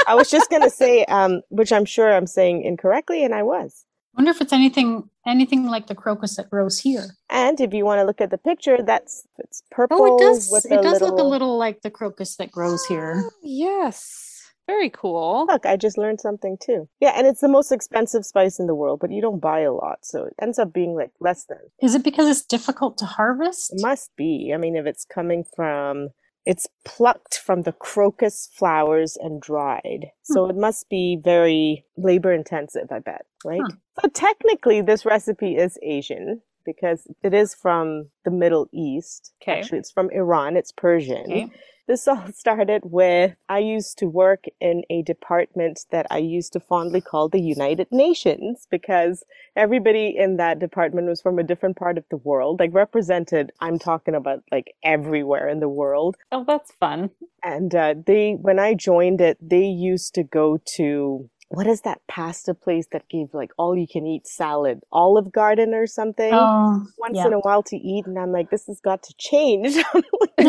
I 0.06 0.14
was 0.14 0.30
just 0.30 0.50
gonna 0.50 0.70
say, 0.70 1.04
um, 1.06 1.42
which 1.48 1.72
I'm 1.72 1.84
sure 1.84 2.12
I'm 2.12 2.26
saying 2.26 2.62
incorrectly, 2.64 3.24
and 3.24 3.34
I 3.34 3.42
was. 3.42 3.84
wonder 4.16 4.30
if 4.30 4.40
it's 4.40 4.52
anything 4.52 5.08
anything 5.26 5.66
like 5.66 5.86
the 5.86 5.94
crocus 5.94 6.36
that 6.36 6.50
grows 6.50 6.78
here 6.80 7.04
And 7.30 7.60
if 7.60 7.72
you 7.72 7.84
want 7.84 8.00
to 8.00 8.04
look 8.04 8.20
at 8.20 8.30
the 8.30 8.38
picture, 8.38 8.78
that's 8.82 9.26
it's 9.38 9.62
purple 9.70 9.98
oh 10.00 10.16
it 10.16 10.18
does 10.18 10.48
with 10.52 10.64
it 10.66 10.82
does 10.82 10.94
little. 11.00 11.08
look 11.10 11.18
a 11.18 11.22
little 11.24 11.56
like 11.58 11.82
the 11.82 11.90
crocus 11.90 12.36
that 12.36 12.50
grows 12.52 12.84
here 12.86 13.14
Oh, 13.24 13.30
yes. 13.42 14.28
Very 14.68 14.90
cool. 14.90 15.46
Look, 15.48 15.66
I 15.66 15.76
just 15.76 15.98
learned 15.98 16.20
something 16.20 16.56
too. 16.62 16.88
Yeah, 17.00 17.12
and 17.16 17.26
it's 17.26 17.40
the 17.40 17.48
most 17.48 17.72
expensive 17.72 18.24
spice 18.24 18.60
in 18.60 18.68
the 18.68 18.76
world, 18.76 19.00
but 19.00 19.10
you 19.10 19.20
don't 19.20 19.40
buy 19.40 19.60
a 19.60 19.72
lot, 19.72 19.98
so 20.02 20.24
it 20.24 20.34
ends 20.40 20.58
up 20.58 20.72
being 20.72 20.94
like 20.94 21.10
less 21.20 21.44
than. 21.44 21.58
is 21.82 21.94
it 21.96 22.04
because 22.04 22.28
it's 22.28 22.46
difficult 22.46 22.96
to 22.98 23.04
harvest 23.04 23.72
It 23.72 23.82
must 23.82 24.10
be. 24.16 24.52
I 24.54 24.58
mean, 24.58 24.76
if 24.76 24.86
it's 24.86 25.04
coming 25.04 25.44
from, 25.56 26.10
it's 26.44 26.66
plucked 26.84 27.38
from 27.38 27.62
the 27.62 27.72
crocus 27.72 28.48
flowers 28.52 29.16
and 29.20 29.40
dried. 29.40 30.10
So 30.22 30.44
hmm. 30.44 30.50
it 30.50 30.56
must 30.56 30.88
be 30.88 31.18
very 31.22 31.84
labor 31.96 32.32
intensive, 32.32 32.90
I 32.90 32.98
bet, 32.98 33.26
right? 33.44 33.60
Huh. 33.62 33.76
So 34.02 34.08
technically, 34.08 34.80
this 34.80 35.04
recipe 35.04 35.56
is 35.56 35.78
Asian 35.82 36.40
because 36.64 37.06
it 37.22 37.34
is 37.34 37.54
from 37.54 38.08
the 38.24 38.30
Middle 38.30 38.68
East. 38.72 39.32
Okay. 39.42 39.58
Actually, 39.58 39.78
it's 39.78 39.90
from 39.90 40.10
Iran. 40.10 40.56
It's 40.56 40.72
Persian. 40.72 41.24
Okay. 41.24 41.52
This 41.88 42.06
all 42.06 42.28
started 42.34 42.82
with 42.84 43.34
I 43.48 43.58
used 43.58 43.98
to 43.98 44.06
work 44.06 44.44
in 44.60 44.82
a 44.88 45.02
department 45.02 45.80
that 45.90 46.06
I 46.10 46.18
used 46.18 46.52
to 46.54 46.60
fondly 46.60 47.00
call 47.00 47.28
the 47.28 47.40
United 47.40 47.88
Nations 47.90 48.66
because 48.70 49.24
everybody 49.56 50.16
in 50.16 50.36
that 50.36 50.58
department 50.58 51.08
was 51.08 51.20
from 51.20 51.38
a 51.38 51.42
different 51.42 51.76
part 51.76 51.98
of 51.98 52.04
the 52.10 52.16
world, 52.16 52.60
like 52.60 52.72
represented. 52.72 53.52
I'm 53.60 53.78
talking 53.78 54.14
about 54.14 54.42
like 54.50 54.74
everywhere 54.82 55.48
in 55.48 55.60
the 55.60 55.68
world. 55.68 56.16
Oh, 56.30 56.44
that's 56.46 56.72
fun. 56.72 57.10
And 57.42 57.74
uh, 57.74 57.94
they, 58.06 58.34
when 58.40 58.58
I 58.60 58.74
joined 58.74 59.20
it, 59.20 59.36
they 59.40 59.64
used 59.64 60.14
to 60.14 60.22
go 60.22 60.60
to 60.76 61.28
what 61.54 61.66
is 61.66 61.82
that 61.82 62.00
pasta 62.08 62.54
place 62.54 62.86
that 62.92 63.08
gave 63.08 63.34
like 63.34 63.52
all 63.58 63.76
you 63.76 63.86
can 63.88 64.06
eat 64.06 64.26
salad, 64.26 64.80
Olive 64.92 65.32
Garden 65.32 65.74
or 65.74 65.86
something? 65.86 66.32
Oh, 66.34 66.86
once 66.98 67.16
yeah. 67.16 67.26
in 67.26 67.32
a 67.32 67.38
while 67.40 67.62
to 67.64 67.76
eat, 67.76 68.06
and 68.06 68.18
I'm 68.18 68.32
like, 68.32 68.50
this 68.50 68.66
has 68.66 68.80
got 68.80 69.02
to 69.04 69.14
change. 69.18 69.76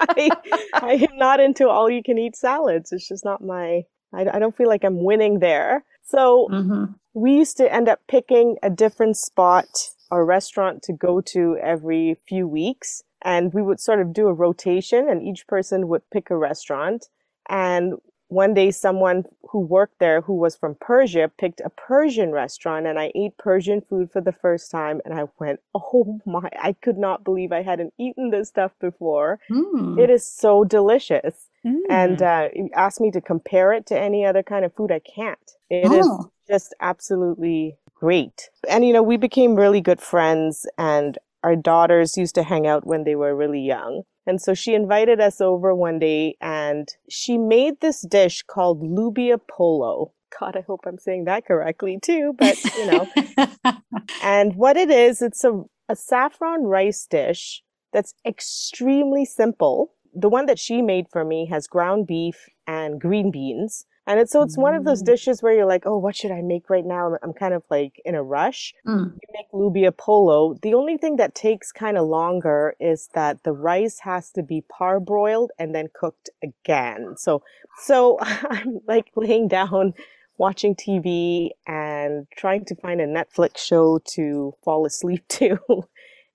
I, 0.00 0.30
I 0.74 0.92
am 1.10 1.16
not 1.18 1.40
into 1.40 1.68
all 1.68 1.90
you 1.90 2.02
can 2.02 2.18
eat 2.18 2.36
salads. 2.36 2.92
It's 2.92 3.08
just 3.08 3.24
not 3.24 3.42
my. 3.42 3.84
I, 4.12 4.26
I 4.34 4.38
don't 4.38 4.56
feel 4.56 4.68
like 4.68 4.84
I'm 4.84 5.02
winning 5.04 5.40
there. 5.40 5.84
So 6.04 6.48
Mhm. 6.50 6.94
we 7.14 7.32
used 7.34 7.56
to 7.58 7.72
end 7.72 7.88
up 7.88 8.00
picking 8.08 8.56
a 8.62 8.70
different 8.70 9.16
spot 9.16 9.66
or 10.10 10.24
restaurant 10.24 10.82
to 10.84 10.92
go 10.92 11.20
to 11.20 11.56
every 11.62 12.16
few 12.26 12.48
weeks, 12.48 13.02
and 13.22 13.52
we 13.52 13.62
would 13.62 13.80
sort 13.80 14.00
of 14.00 14.12
do 14.12 14.28
a 14.28 14.32
rotation, 14.32 15.08
and 15.08 15.22
each 15.22 15.46
person 15.46 15.88
would 15.88 16.02
pick 16.10 16.30
a 16.30 16.36
restaurant. 16.36 17.08
And 17.48 17.94
one 18.28 18.54
day 18.54 18.70
someone 18.70 19.24
who 19.50 19.60
worked 19.60 19.98
there 19.98 20.20
who 20.20 20.34
was 20.34 20.56
from 20.56 20.76
Persia 20.80 21.30
picked 21.38 21.60
a 21.64 21.70
Persian 21.70 22.32
restaurant 22.32 22.86
and 22.86 22.98
I 22.98 23.10
ate 23.14 23.36
Persian 23.38 23.80
food 23.80 24.10
for 24.12 24.20
the 24.20 24.32
first 24.32 24.70
time 24.70 25.00
and 25.04 25.14
I 25.14 25.24
went, 25.38 25.60
"Oh 25.74 26.20
my, 26.26 26.48
I 26.60 26.74
could 26.74 26.98
not 26.98 27.24
believe 27.24 27.52
I 27.52 27.62
hadn't 27.62 27.94
eaten 27.98 28.30
this 28.30 28.48
stuff 28.48 28.72
before. 28.80 29.40
Mm. 29.50 29.98
It 29.98 30.10
is 30.10 30.24
so 30.26 30.64
delicious." 30.64 31.48
And 31.88 32.18
Mm. 32.18 32.22
uh 32.22 32.48
asked 32.74 33.00
me 33.00 33.10
to 33.12 33.20
compare 33.20 33.72
it 33.72 33.86
to 33.86 33.98
any 33.98 34.24
other 34.24 34.42
kind 34.42 34.64
of 34.64 34.74
food, 34.74 34.92
I 34.92 35.00
can't. 35.00 35.50
It 35.70 35.92
is 35.92 36.06
Oh. 36.08 36.30
just 36.48 36.74
absolutely 36.80 37.76
great. 37.94 38.50
And 38.68 38.84
you 38.86 38.92
know, 38.92 39.02
we 39.02 39.16
became 39.16 39.54
really 39.54 39.80
good 39.80 40.00
friends 40.00 40.66
and 40.78 41.18
our 41.44 41.56
daughters 41.56 42.16
used 42.16 42.34
to 42.36 42.42
hang 42.42 42.66
out 42.66 42.86
when 42.86 43.04
they 43.04 43.14
were 43.14 43.34
really 43.34 43.60
young. 43.60 44.02
And 44.28 44.42
so 44.42 44.52
she 44.52 44.74
invited 44.74 45.22
us 45.22 45.40
over 45.40 45.74
one 45.74 45.98
day 45.98 46.36
and 46.42 46.86
she 47.08 47.38
made 47.38 47.80
this 47.80 48.02
dish 48.02 48.42
called 48.42 48.82
lubia 48.82 49.40
polo. 49.50 50.12
God, 50.38 50.54
I 50.54 50.60
hope 50.60 50.80
I'm 50.86 50.98
saying 50.98 51.24
that 51.24 51.46
correctly 51.46 51.98
too, 52.00 52.34
but 52.38 52.62
you 52.76 52.86
know. 52.90 53.08
and 54.22 54.54
what 54.54 54.76
it 54.76 54.90
is, 54.90 55.22
it's 55.22 55.44
a, 55.44 55.62
a 55.88 55.96
saffron 55.96 56.64
rice 56.64 57.06
dish 57.06 57.62
that's 57.94 58.12
extremely 58.26 59.24
simple. 59.24 59.94
The 60.14 60.28
one 60.28 60.44
that 60.44 60.58
she 60.58 60.82
made 60.82 61.06
for 61.10 61.24
me 61.24 61.46
has 61.46 61.66
ground 61.66 62.06
beef 62.06 62.50
and 62.66 63.00
green 63.00 63.30
beans. 63.30 63.86
And 64.08 64.20
it's 64.20 64.32
so 64.32 64.42
it's 64.42 64.58
one 64.58 64.74
of 64.74 64.84
those 64.84 65.02
Mm. 65.02 65.06
dishes 65.06 65.42
where 65.44 65.54
you're 65.54 65.66
like, 65.66 65.86
oh, 65.86 65.98
what 65.98 66.16
should 66.16 66.32
I 66.32 66.42
make 66.42 66.70
right 66.70 66.86
now? 66.86 67.08
I'm, 67.08 67.18
I'm 67.24 67.34
kind 67.34 67.54
of 67.54 67.64
like 67.70 68.02
in 68.06 68.16
a 68.16 68.24
rush 68.24 68.74
Mm. 68.86 69.14
you 69.22 69.28
make 69.34 69.50
lubia 69.52 69.96
polo, 69.96 70.54
the 70.62 70.74
only 70.74 70.96
thing 70.98 71.16
that 71.18 71.34
takes 71.36 71.72
kind 71.72 71.98
of 71.98 72.06
longer 72.08 72.74
is 72.80 73.10
that 73.14 73.44
the 73.44 73.52
rice 73.52 74.00
has 74.00 74.30
to 74.32 74.42
be 74.44 74.64
parboiled 74.70 75.50
and 75.58 75.74
then 75.74 75.88
cooked 75.94 76.30
again. 76.42 77.14
So, 77.18 77.42
so 77.84 78.18
I'm 78.22 78.80
like 78.88 79.10
laying 79.16 79.48
down, 79.48 79.94
watching 80.38 80.76
TV 80.76 81.50
and 81.66 82.26
trying 82.36 82.64
to 82.66 82.76
find 82.76 83.00
a 83.00 83.06
Netflix 83.06 83.58
show 83.58 84.00
to 84.14 84.54
fall 84.64 84.86
asleep 84.86 85.24
to. 85.30 85.58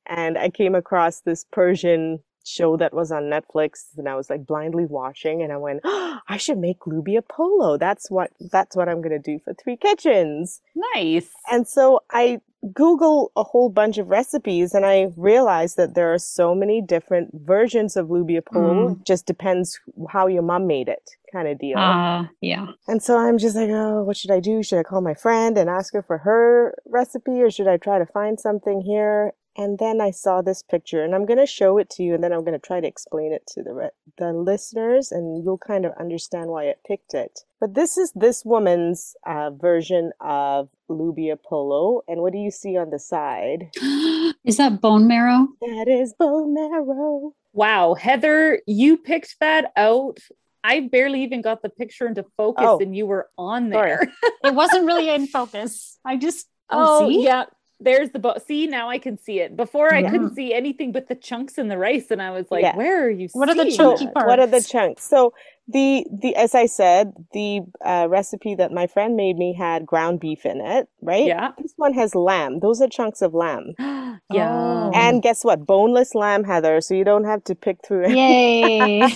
and 0.08 0.38
I 0.38 0.50
came 0.50 0.76
across 0.76 1.22
this 1.22 1.46
Persian 1.52 2.20
show 2.44 2.78
that 2.78 2.94
was 2.94 3.12
on 3.12 3.24
Netflix 3.24 3.98
and 3.98 4.08
I 4.08 4.16
was 4.16 4.30
like 4.30 4.46
blindly 4.46 4.86
watching 4.86 5.42
and 5.42 5.52
I 5.52 5.58
went, 5.58 5.82
oh, 5.84 6.20
I 6.28 6.38
should 6.38 6.58
make 6.58 6.82
lubia 6.82 7.22
polo. 7.28 7.78
That's 7.78 8.12
what, 8.12 8.32
that's 8.52 8.76
what 8.76 8.90
I'm 8.90 9.02
going 9.02 9.12
to 9.12 9.20
do 9.20 9.40
for 9.40 9.54
three 9.54 9.78
kitchens. 9.78 10.62
nice. 10.96 11.30
And 11.52 11.68
so 11.68 12.02
I 12.12 12.42
Google 12.74 13.32
a 13.36 13.44
whole 13.44 13.70
bunch 13.70 13.98
of 13.98 14.08
recipes 14.08 14.74
and 14.74 14.86
I 14.86 15.12
realized 15.18 15.76
that 15.78 15.96
there 15.96 16.14
are 16.14 16.20
so 16.20 16.56
many 16.56 16.82
different 16.82 17.32
versions 17.34 17.98
of 17.98 18.08
lubia 18.08 18.42
polo. 18.46 18.92
It 18.92 19.06
just 19.06 19.26
depends 19.26 19.80
how 20.10 20.28
your 20.28 20.44
mom 20.44 20.66
made 20.66 20.88
it 20.88 21.12
kind 21.32 21.48
of 21.48 21.60
deal. 21.60 21.76
Ah, 21.78 22.30
yeah. 22.42 22.68
and 22.88 23.02
so 23.02 23.18
I'm 23.18 23.38
just 23.38 23.56
like, 23.56 23.70
oh, 23.70 24.04
what 24.04 24.16
should 24.16 24.32
I 24.32 24.40
do? 24.40 24.64
Should 24.64 24.80
I 24.80 24.84
call 24.84 25.02
my 25.02 25.14
friend 25.16 25.58
and 25.58 25.70
ask 25.70 25.94
her 25.94 26.04
for 26.04 26.20
her 26.20 26.76
recipe 26.86 27.42
or 27.42 27.52
should 27.52 27.68
I 27.68 27.78
try 27.78 28.00
to 28.00 28.06
find 28.06 28.40
something 28.40 28.82
here? 28.82 29.34
And 29.56 29.78
then 29.78 30.02
I 30.02 30.12
saw 30.12 30.42
this 30.42 30.64
picture 30.64 31.04
and 31.04 31.14
I'm 31.14 31.26
going 31.26 31.38
to 31.40 31.46
show 31.46 31.78
it 31.78 31.90
to 31.92 32.04
you 32.04 32.16
and 32.16 32.24
then 32.24 32.34
I'm 32.34 32.42
going 32.44 32.60
to 32.60 32.68
try 32.68 32.80
to 32.82 32.88
explain 32.88 33.32
it 33.32 33.44
to 33.54 33.62
the 33.62 33.74
re- 33.74 33.90
the 34.18 34.34
listeners 34.34 35.12
and 35.12 35.44
you'll 35.44 35.60
kind 35.60 35.86
of 35.86 35.92
understand 36.00 36.50
why 36.50 36.70
I 36.70 36.74
picked 36.88 37.14
it. 37.14 37.42
But 37.60 37.76
this 37.76 37.98
is 37.98 38.12
this 38.16 38.44
woman's 38.44 39.16
uh, 39.26 39.52
version 39.52 40.12
of 40.20 40.70
lubia 40.90 41.38
polo 41.42 42.02
and 42.08 42.22
what 42.22 42.34
do 42.34 42.40
you 42.40 42.52
see 42.52 42.78
on 42.78 42.90
the 42.90 43.00
side? 43.00 43.70
Is 44.44 44.58
that 44.58 44.82
bone 44.82 45.08
marrow? 45.08 45.48
That 45.62 45.88
is 45.88 46.14
bone 46.18 46.54
marrow. 46.54 47.34
Wow, 47.54 47.94
Heather, 47.94 48.60
you 48.68 48.98
picked 48.98 49.36
that 49.40 49.72
out. 49.78 50.18
I 50.64 50.80
barely 50.82 51.24
even 51.24 51.42
got 51.42 51.62
the 51.62 51.70
picture 51.70 52.08
into 52.08 52.26
focus, 52.38 52.66
Oh. 52.68 52.80
and 52.80 52.96
you 52.96 53.06
were 53.06 53.30
on 53.38 53.70
there. 53.70 54.12
It 54.44 54.54
wasn't 54.56 54.86
really 54.86 55.10
in 55.10 55.28
focus. 55.28 55.98
I 56.04 56.18
just 56.18 56.48
Oh, 56.70 57.08
see? 57.08 57.24
yeah. 57.24 57.46
There's 57.84 58.12
the 58.12 58.20
boat. 58.20 58.42
See, 58.48 58.68
now 58.68 58.90
I 58.90 58.98
can 58.98 59.18
see 59.18 59.40
it. 59.40 59.56
Before 59.56 59.94
I 59.94 60.00
Yeah. 60.00 60.12
couldn't 60.12 60.36
see 60.36 60.54
anything 60.54 60.92
but 60.92 61.08
the 61.08 61.16
chunks 61.16 61.58
in 61.58 61.68
the 61.68 61.78
rice, 61.78 62.12
and 62.12 62.22
I 62.22 62.32
was 62.32 62.50
like, 62.52 62.64
Yeah. 62.64 62.76
"Where 62.76 63.06
are 63.06 63.10
you? 63.10 63.28
What 63.34 63.50
are 63.50 63.56
the 63.56 63.72
chunky 63.72 64.06
that?" 64.06 64.14
parts? 64.14 64.28
What 64.28 64.40
are 64.40 64.48
the 64.48 64.62
chunks? 64.62 65.04
So 65.08 65.34
the 65.68 66.06
the 66.12 66.36
as 66.36 66.56
I 66.56 66.66
said, 66.66 67.14
the 67.34 67.62
uh, 67.86 68.08
recipe 68.10 68.56
that 68.56 68.72
my 68.72 68.88
friend 68.88 69.16
made 69.16 69.38
me 69.38 69.54
had 69.54 69.86
ground 69.86 70.20
beef 70.20 70.46
in 70.46 70.62
it, 70.62 70.88
right? 71.02 71.26
Yeah. 71.26 71.52
This 71.58 71.74
one 71.78 71.94
has 71.94 72.16
lamb. 72.16 72.60
Those 72.60 72.82
are 72.82 72.88
chunks 72.88 73.22
of 73.22 73.34
lamb. 73.34 73.74
yeah. 73.80 74.20
Oh. 74.52 74.92
And 74.94 75.22
guess 75.22 75.44
what? 75.44 75.66
Boneless 75.66 76.16
lamb, 76.16 76.44
Heather. 76.44 76.82
So 76.82 76.94
you 76.94 77.04
don't 77.04 77.26
have 77.26 77.44
to 77.46 77.56
pick 77.56 77.78
through 77.86 78.06
it. 78.06 78.12
Yay. 78.18 79.02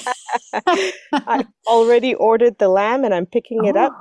I 1.13 1.45
already 1.67 2.13
ordered 2.15 2.57
the 2.59 2.69
lamb 2.69 3.03
and 3.03 3.13
I'm 3.13 3.25
picking 3.25 3.65
it 3.65 3.75
up 3.75 3.93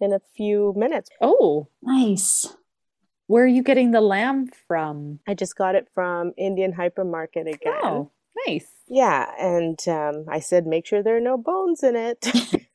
in 0.00 0.12
a 0.12 0.20
few 0.36 0.72
minutes. 0.76 1.10
Oh, 1.20 1.68
nice. 1.82 2.56
Where 3.30 3.44
are 3.44 3.46
you 3.46 3.62
getting 3.62 3.92
the 3.92 4.00
lamb 4.00 4.48
from? 4.66 5.20
I 5.28 5.34
just 5.34 5.54
got 5.54 5.76
it 5.76 5.86
from 5.94 6.32
Indian 6.36 6.72
hypermarket 6.72 7.46
again. 7.46 7.78
Oh, 7.84 8.10
nice. 8.44 8.66
Yeah, 8.88 9.30
and 9.38 9.78
um, 9.86 10.24
I 10.28 10.40
said 10.40 10.66
make 10.66 10.84
sure 10.84 11.00
there 11.00 11.16
are 11.16 11.20
no 11.20 11.38
bones 11.38 11.84
in 11.84 11.94
it. 11.94 12.26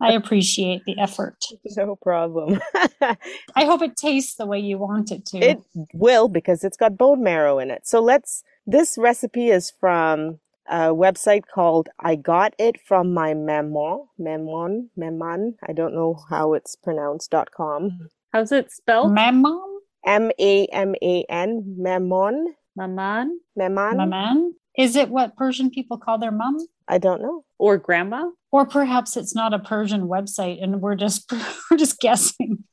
I 0.00 0.12
appreciate 0.14 0.82
the 0.84 0.98
effort. 0.98 1.44
no 1.76 1.94
problem. 1.94 2.60
I 3.00 3.64
hope 3.64 3.82
it 3.82 3.96
tastes 3.96 4.34
the 4.34 4.46
way 4.46 4.58
you 4.58 4.78
want 4.78 5.12
it 5.12 5.24
to. 5.26 5.38
It 5.38 5.60
will 5.94 6.26
because 6.26 6.64
it's 6.64 6.76
got 6.76 6.98
bone 6.98 7.22
marrow 7.22 7.60
in 7.60 7.70
it. 7.70 7.86
So 7.86 8.00
let's. 8.00 8.42
This 8.66 8.98
recipe 8.98 9.48
is 9.48 9.70
from 9.70 10.40
a 10.68 10.88
website 10.88 11.44
called 11.54 11.88
I 12.00 12.16
Got 12.16 12.54
It 12.58 12.80
From 12.80 13.14
My 13.14 13.32
Maman. 13.32 14.08
Maman. 14.18 14.90
Maman. 14.96 15.54
I 15.66 15.72
don't 15.72 15.94
know 15.94 16.18
how 16.28 16.52
it's 16.54 16.74
pronounced. 16.74 17.30
dot 17.30 17.52
com. 17.52 18.08
How's 18.32 18.52
it 18.52 18.70
spelled? 18.70 19.12
Maman. 19.14 19.80
M 20.06 20.30
A 20.38 20.66
M 20.66 20.94
A 21.02 21.24
N. 21.28 21.76
Mammon. 21.78 22.54
Maman 22.76 23.40
Maman. 23.56 23.96
Maman? 23.96 24.54
Is 24.76 24.94
it 24.94 25.08
what 25.08 25.36
Persian 25.36 25.70
people 25.70 25.98
call 25.98 26.18
their 26.18 26.30
mom? 26.30 26.56
I 26.86 26.98
don't 26.98 27.20
know. 27.20 27.44
or 27.58 27.76
grandma? 27.76 28.30
Or 28.52 28.64
perhaps 28.66 29.16
it's 29.16 29.34
not 29.34 29.52
a 29.52 29.58
Persian 29.58 30.02
website 30.08 30.62
and 30.62 30.80
we're 30.80 30.94
just 30.94 31.30
we're 31.70 31.76
just 31.76 31.98
guessing. 32.00 32.64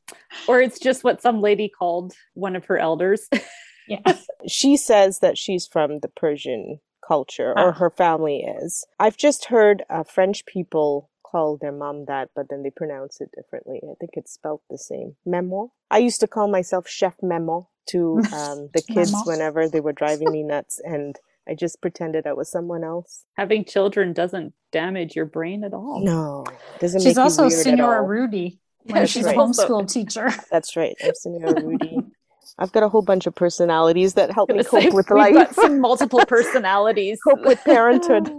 Or 0.47 0.61
it's 0.61 0.79
just 0.79 1.03
what 1.03 1.21
some 1.21 1.41
lady 1.41 1.67
called 1.69 2.13
one 2.35 2.55
of 2.55 2.65
her 2.65 2.77
elders. 2.77 3.27
Yeah. 3.87 3.99
She 4.47 4.77
says 4.77 5.19
that 5.19 5.37
she's 5.37 5.67
from 5.67 5.99
the 5.99 6.07
Persian 6.07 6.79
culture, 7.07 7.51
or 7.55 7.69
Ah. 7.69 7.71
her 7.73 7.91
family 7.91 8.39
is. 8.39 8.83
I've 8.99 9.15
just 9.15 9.45
heard 9.45 9.83
uh, 9.91 10.01
French 10.01 10.43
people 10.47 11.11
call 11.35 11.57
their 11.57 11.71
mom 11.73 12.05
that, 12.05 12.29
but 12.35 12.47
then 12.49 12.63
they 12.63 12.69
pronounce 12.69 13.19
it 13.19 13.29
differently. 13.35 13.79
I 13.83 13.93
think 13.99 14.11
it's 14.13 14.31
spelled 14.33 14.61
the 14.69 14.77
same. 14.77 15.15
Memo. 15.25 15.71
I 15.91 15.97
used 15.97 16.21
to 16.21 16.27
call 16.27 16.47
myself 16.47 16.87
Chef 16.87 17.15
Memo 17.21 17.67
to 17.89 18.21
um, 18.33 18.69
the 18.73 18.81
kids 18.81 19.11
Maman. 19.11 19.25
whenever 19.27 19.67
they 19.67 19.81
were 19.81 19.91
driving 19.93 20.31
me 20.31 20.43
nuts, 20.53 20.79
and 20.83 21.15
I 21.47 21.53
just 21.53 21.81
pretended 21.81 22.25
I 22.25 22.33
was 22.33 22.49
someone 22.49 22.83
else. 22.85 23.25
Having 23.35 23.65
children 23.65 24.13
doesn't 24.13 24.53
damage 24.71 25.15
your 25.15 25.25
brain 25.25 25.63
at 25.65 25.73
all. 25.73 25.99
No, 26.03 26.45
doesn't 26.79 27.01
She's 27.01 27.17
make 27.17 27.23
also 27.23 27.43
you 27.43 27.49
weird 27.49 27.59
at 27.59 27.63
Senora 27.65 28.01
all. 28.01 28.07
Rudy 28.07 28.59
when 28.83 29.01
That's 29.01 29.11
she's 29.11 29.25
right. 29.25 29.35
a 29.35 29.39
homeschool 29.39 29.91
teacher. 29.91 30.29
That's 30.49 30.75
right. 30.77 30.95
I'm 31.03 31.13
Senora 31.15 31.61
Rudy. 31.63 31.97
I've 32.57 32.71
got 32.71 32.83
a 32.83 32.89
whole 32.89 33.01
bunch 33.01 33.27
of 33.27 33.35
personalities 33.35 34.13
that 34.13 34.31
help 34.31 34.49
me 34.49 34.55
Gonna 34.55 34.63
say, 34.69 34.83
cope 34.85 34.93
with 34.93 35.09
we've 35.09 35.17
life. 35.17 35.33
got 35.33 35.55
some 35.55 35.81
multiple 35.81 36.23
personalities. 36.25 37.19
cope 37.27 37.43
with 37.43 37.61
parenthood. 37.65 38.31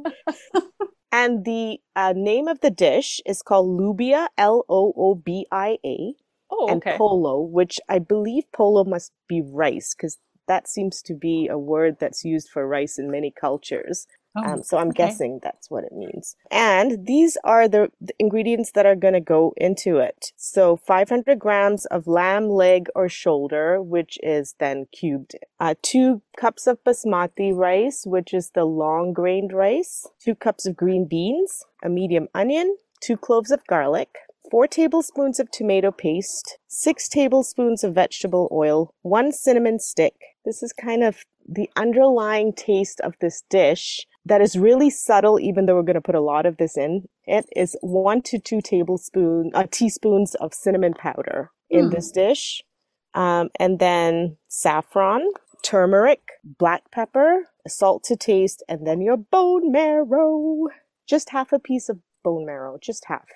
And 1.12 1.44
the 1.44 1.78
uh, 1.94 2.12
name 2.16 2.48
of 2.48 2.60
the 2.60 2.70
dish 2.70 3.20
is 3.24 3.42
called 3.42 3.68
lubia, 3.68 4.28
L 4.36 4.64
O 4.68 4.92
O 4.96 5.14
B 5.14 5.46
I 5.50 5.78
A. 5.84 6.14
Oh, 6.50 6.68
and 6.68 6.78
okay. 6.78 6.96
polo, 6.96 7.40
which 7.40 7.80
I 7.88 7.98
believe 7.98 8.44
polo 8.52 8.84
must 8.84 9.12
be 9.28 9.42
rice 9.42 9.94
because 9.94 10.18
that 10.46 10.68
seems 10.68 11.02
to 11.02 11.14
be 11.14 11.48
a 11.48 11.58
word 11.58 11.96
that's 11.98 12.24
used 12.24 12.48
for 12.48 12.66
rice 12.66 12.98
in 12.98 13.10
many 13.10 13.32
cultures. 13.32 14.06
Oh, 14.36 14.42
Um, 14.44 14.62
so 14.62 14.78
I'm 14.78 14.88
okay. 14.90 15.06
guessing 15.06 15.40
that's 15.42 15.70
what 15.70 15.84
it 15.84 15.92
means. 15.92 16.36
And 16.50 17.06
these 17.06 17.38
are 17.44 17.68
the, 17.68 17.90
the 18.00 18.14
ingredients 18.18 18.72
that 18.72 18.86
are 18.86 18.96
going 18.96 19.14
to 19.14 19.20
go 19.20 19.54
into 19.56 19.98
it. 19.98 20.32
So 20.36 20.76
500 20.76 21.38
grams 21.38 21.86
of 21.86 22.06
lamb 22.06 22.48
leg 22.50 22.88
or 22.94 23.08
shoulder, 23.08 23.82
which 23.82 24.18
is 24.22 24.54
then 24.58 24.86
cubed. 24.92 25.36
Uh, 25.60 25.74
two 25.82 26.22
cups 26.38 26.66
of 26.66 26.82
basmati 26.84 27.54
rice, 27.56 28.04
which 28.06 28.34
is 28.34 28.50
the 28.50 28.64
long 28.64 29.12
grained 29.14 29.52
rice. 29.52 30.06
Two 30.20 30.34
cups 30.36 30.66
of 30.66 30.76
green 30.76 31.06
beans, 31.06 31.64
a 31.84 31.88
medium 31.88 32.28
onion, 32.34 32.76
two 33.00 33.16
cloves 33.16 33.50
of 33.50 33.66
garlic. 33.66 34.10
Four 34.50 34.68
tablespoons 34.68 35.40
of 35.40 35.50
tomato 35.50 35.90
paste, 35.90 36.58
six 36.68 37.08
tablespoons 37.08 37.82
of 37.82 37.94
vegetable 37.94 38.48
oil, 38.52 38.92
one 39.02 39.32
cinnamon 39.32 39.80
stick. 39.80 40.14
This 40.44 40.62
is 40.62 40.72
kind 40.72 41.02
of 41.02 41.24
the 41.48 41.68
underlying 41.76 42.52
taste 42.52 43.00
of 43.00 43.14
this 43.20 43.42
dish 43.50 44.06
that 44.26 44.40
is 44.40 44.58
really 44.58 44.90
subtle, 44.90 45.38
even 45.40 45.66
though 45.66 45.76
we're 45.76 45.82
going 45.82 45.94
to 45.94 46.00
put 46.00 46.14
a 46.14 46.20
lot 46.20 46.46
of 46.46 46.56
this 46.56 46.76
in. 46.76 47.06
It 47.26 47.46
is 47.54 47.76
one 47.80 48.22
to 48.22 48.38
two 48.38 48.60
tablespoons, 48.60 49.52
uh, 49.54 49.64
teaspoons 49.70 50.34
of 50.36 50.52
cinnamon 50.52 50.94
powder 50.94 51.50
in 51.70 51.86
Hmm. 51.86 51.90
this 51.90 52.10
dish, 52.10 52.62
um, 53.14 53.50
and 53.58 53.78
then 53.78 54.36
saffron, 54.48 55.22
turmeric, 55.62 56.20
black 56.44 56.90
pepper, 56.90 57.48
salt 57.66 58.04
to 58.04 58.16
taste, 58.16 58.62
and 58.68 58.86
then 58.86 59.00
your 59.00 59.16
bone 59.16 59.70
marrow. 59.72 60.66
Just 61.06 61.30
half 61.30 61.52
a 61.52 61.58
piece 61.60 61.88
of 61.88 62.00
bone 62.24 62.44
marrow, 62.44 62.78
just 62.82 63.04
half. 63.06 63.28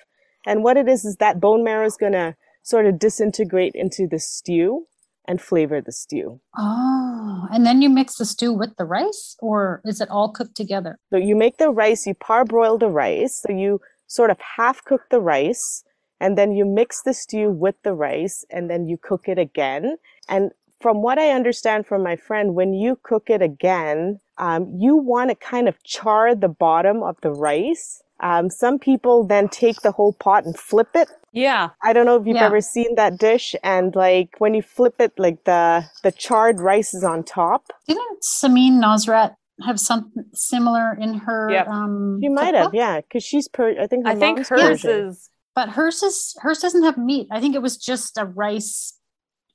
And 0.45 0.63
what 0.63 0.75
it 0.77 0.89
is 0.89 1.05
is 1.05 1.17
that 1.17 1.39
bone 1.39 1.63
marrow 1.63 1.85
is 1.85 1.97
going 1.97 2.13
to 2.13 2.35
sort 2.63 2.85
of 2.85 2.99
disintegrate 2.99 3.73
into 3.75 4.07
the 4.07 4.19
stew 4.19 4.87
and 5.27 5.41
flavor 5.41 5.81
the 5.81 5.91
stew. 5.91 6.39
Oh, 6.57 7.47
and 7.51 7.65
then 7.65 7.81
you 7.81 7.89
mix 7.89 8.15
the 8.15 8.25
stew 8.25 8.53
with 8.53 8.75
the 8.77 8.85
rice, 8.85 9.35
or 9.39 9.81
is 9.85 10.01
it 10.01 10.09
all 10.09 10.31
cooked 10.31 10.55
together? 10.55 10.97
So 11.11 11.17
you 11.17 11.35
make 11.35 11.57
the 11.57 11.69
rice, 11.69 12.07
you 12.07 12.15
parboil 12.15 12.77
the 12.77 12.89
rice. 12.89 13.41
So 13.45 13.53
you 13.53 13.79
sort 14.07 14.29
of 14.29 14.39
half 14.57 14.83
cook 14.83 15.03
the 15.09 15.21
rice 15.21 15.83
and 16.19 16.37
then 16.37 16.51
you 16.51 16.65
mix 16.65 17.01
the 17.01 17.13
stew 17.13 17.49
with 17.49 17.75
the 17.83 17.93
rice 17.93 18.45
and 18.49 18.69
then 18.69 18.85
you 18.85 18.97
cook 19.01 19.27
it 19.27 19.39
again. 19.39 19.95
And 20.27 20.51
from 20.81 21.01
what 21.01 21.17
I 21.17 21.31
understand 21.31 21.87
from 21.87 22.03
my 22.03 22.15
friend, 22.15 22.53
when 22.53 22.73
you 22.73 22.99
cook 23.03 23.29
it 23.29 23.41
again, 23.41 24.19
um, 24.37 24.73
you 24.77 24.97
want 24.97 25.29
to 25.29 25.35
kind 25.35 25.67
of 25.67 25.81
char 25.83 26.35
the 26.35 26.49
bottom 26.49 27.03
of 27.03 27.15
the 27.21 27.31
rice. 27.31 28.01
Um, 28.19 28.49
some 28.49 28.79
people 28.79 29.25
then 29.25 29.47
take 29.47 29.81
the 29.81 29.91
whole 29.91 30.13
pot 30.13 30.45
and 30.45 30.57
flip 30.57 30.89
it 30.93 31.09
Yeah. 31.33 31.69
I 31.83 31.93
don't 31.93 32.05
know 32.05 32.15
if 32.17 32.25
you've 32.27 32.35
Yeah. 32.35 32.45
ever 32.45 32.61
seen 32.61 32.95
that 32.95 33.17
dish 33.17 33.55
and 33.63 33.95
like 33.95 34.35
when 34.39 34.53
you 34.53 34.61
flip 34.61 34.95
it 34.99 35.13
like 35.17 35.43
the 35.45 35.85
the 36.03 36.11
charred 36.11 36.59
rice 36.59 36.93
is 36.93 37.03
on 37.03 37.23
top. 37.23 37.71
Didn't 37.87 38.21
Samin 38.21 38.73
Nosrat 38.83 39.35
have 39.65 39.79
something 39.79 40.25
similar 40.33 40.93
in 40.99 41.13
her? 41.15 41.49
Yep. 41.51 41.67
Um, 41.67 42.19
You 42.21 42.31
might 42.31 42.55
have, 42.55 42.73
yeah, 42.73 43.01
cuz 43.11 43.23
she's 43.23 43.47
per 43.47 43.69
I 43.79 43.87
think 43.87 44.05
her 44.05 44.11
I 44.11 44.15
think 44.15 44.39
hers 44.39 44.49
Persian. 44.49 45.07
is 45.09 45.29
But 45.55 45.69
hers 45.69 46.01
is 46.03 46.35
hers 46.41 46.59
doesn't 46.59 46.83
have 46.83 46.97
meat. 46.97 47.27
I 47.31 47.39
think 47.39 47.55
it 47.55 47.61
was 47.61 47.77
just 47.77 48.17
a 48.17 48.25
rice, 48.25 48.97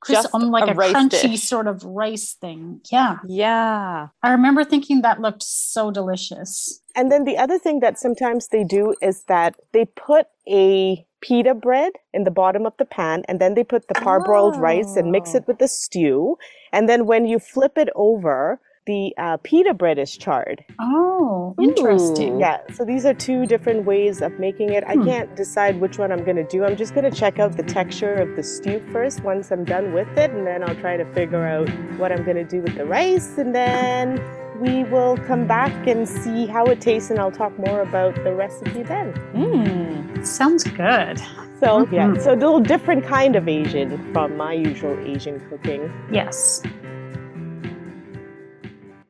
cris- 0.01 0.19
Just 0.23 0.35
um, 0.35 0.51
like 0.51 0.69
a 0.69 0.73
a, 0.73 0.75
crunchy 0.93 1.31
dish. 1.33 1.43
sort 1.43 1.67
of 1.67 1.83
rice 1.85 2.35
thing. 2.41 2.81
Yeah, 2.93 3.19
yeah. 3.27 4.09
I 4.23 4.31
remember 4.31 4.63
thinking 4.65 5.03
that 5.03 5.21
looked 5.21 5.43
so 5.43 5.91
delicious. 5.91 6.81
And 6.95 7.11
then 7.13 7.25
the 7.25 7.37
other 7.39 7.59
thing 7.59 7.81
that 7.81 7.99
sometimes 7.99 8.49
they 8.49 8.65
do 8.65 8.95
is 9.03 9.25
that 9.25 9.57
they 9.73 9.85
put 9.87 10.27
a 10.49 11.05
pita 11.27 11.55
bread 11.55 11.93
in 12.15 12.25
the 12.25 12.31
bottom 12.31 12.67
of 12.67 12.73
the 12.79 12.85
pan 12.85 13.23
and 13.29 13.41
then 13.41 13.55
they 13.55 13.65
put 13.65 13.89
the 13.89 13.95
parboiled 13.95 14.57
rice 14.61 14.97
and 14.97 15.11
mix 15.11 15.35
Oh. 15.35 15.39
it 15.39 15.49
with 15.49 15.59
the 15.59 15.69
stew. 15.69 16.37
And 16.73 16.89
then 16.89 17.07
when 17.07 17.27
you 17.27 17.39
flip 17.39 17.77
it 17.77 17.89
over, 17.97 18.61
the 18.87 19.13
uh, 19.19 19.37
pita 19.43 19.75
bread 19.75 19.99
is 19.99 20.17
charred. 20.17 20.65
Oh, 20.81 21.57
interesting. 21.61 22.39
Yeah, 22.39 22.59
so 22.73 22.85
these 22.85 23.05
are 23.05 23.15
two 23.15 23.45
different 23.47 23.85
ways 23.85 24.23
of 24.23 24.39
making 24.39 24.71
it. 24.71 24.85
I 24.87 24.95
Hmm. 24.95 25.05
can't 25.05 25.35
decide 25.37 25.81
which 25.81 25.99
one 25.99 26.13
I'm 26.13 26.23
going 26.25 26.37
to 26.37 26.45
do. 26.45 26.65
I'm 26.65 26.77
just 26.77 26.95
going 26.95 27.11
to 27.11 27.17
check 27.23 27.41
out 27.41 27.57
the 27.57 27.65
texture 27.65 28.15
of 28.15 28.37
the 28.37 28.45
stew 28.45 28.79
first 28.93 29.25
once 29.25 29.51
I'm 29.51 29.65
done 29.65 29.93
with 29.93 30.07
it, 30.17 30.31
and 30.31 30.47
then 30.47 30.63
I'll 30.63 30.77
try 30.77 30.97
to 30.97 31.05
figure 31.15 31.45
out 31.45 31.69
what 31.99 32.13
I'm 32.13 32.23
going 32.25 32.37
to 32.37 32.45
do 32.45 32.61
with 32.63 32.77
the 32.77 32.87
rice, 32.87 33.39
and 33.39 33.53
then 33.53 34.21
we 34.61 34.85
will 34.85 35.17
come 35.27 35.47
back 35.47 35.87
and 35.87 36.09
see 36.09 36.47
how 36.47 36.65
it 36.67 36.81
tastes, 36.81 37.11
and 37.11 37.19
I'll 37.19 37.31
talk 37.33 37.59
more 37.59 37.81
about 37.83 38.15
the 38.25 38.35
recipe 38.35 38.83
then. 38.83 39.13
Mm. 39.35 40.27
Sounds 40.27 40.65
good. 40.65 41.19
So, 41.61 41.87
yeah, 41.91 42.09
Mhm. 42.09 42.21
so 42.21 42.33
a 42.33 42.37
little 42.37 42.61
different 42.61 43.05
kind 43.05 43.37
of 43.37 43.49
Asian 43.49 44.13
from 44.13 44.37
my 44.37 44.53
usual 44.53 44.99
Asian 45.01 45.41
cooking. 45.49 45.91
Yes. 46.13 46.63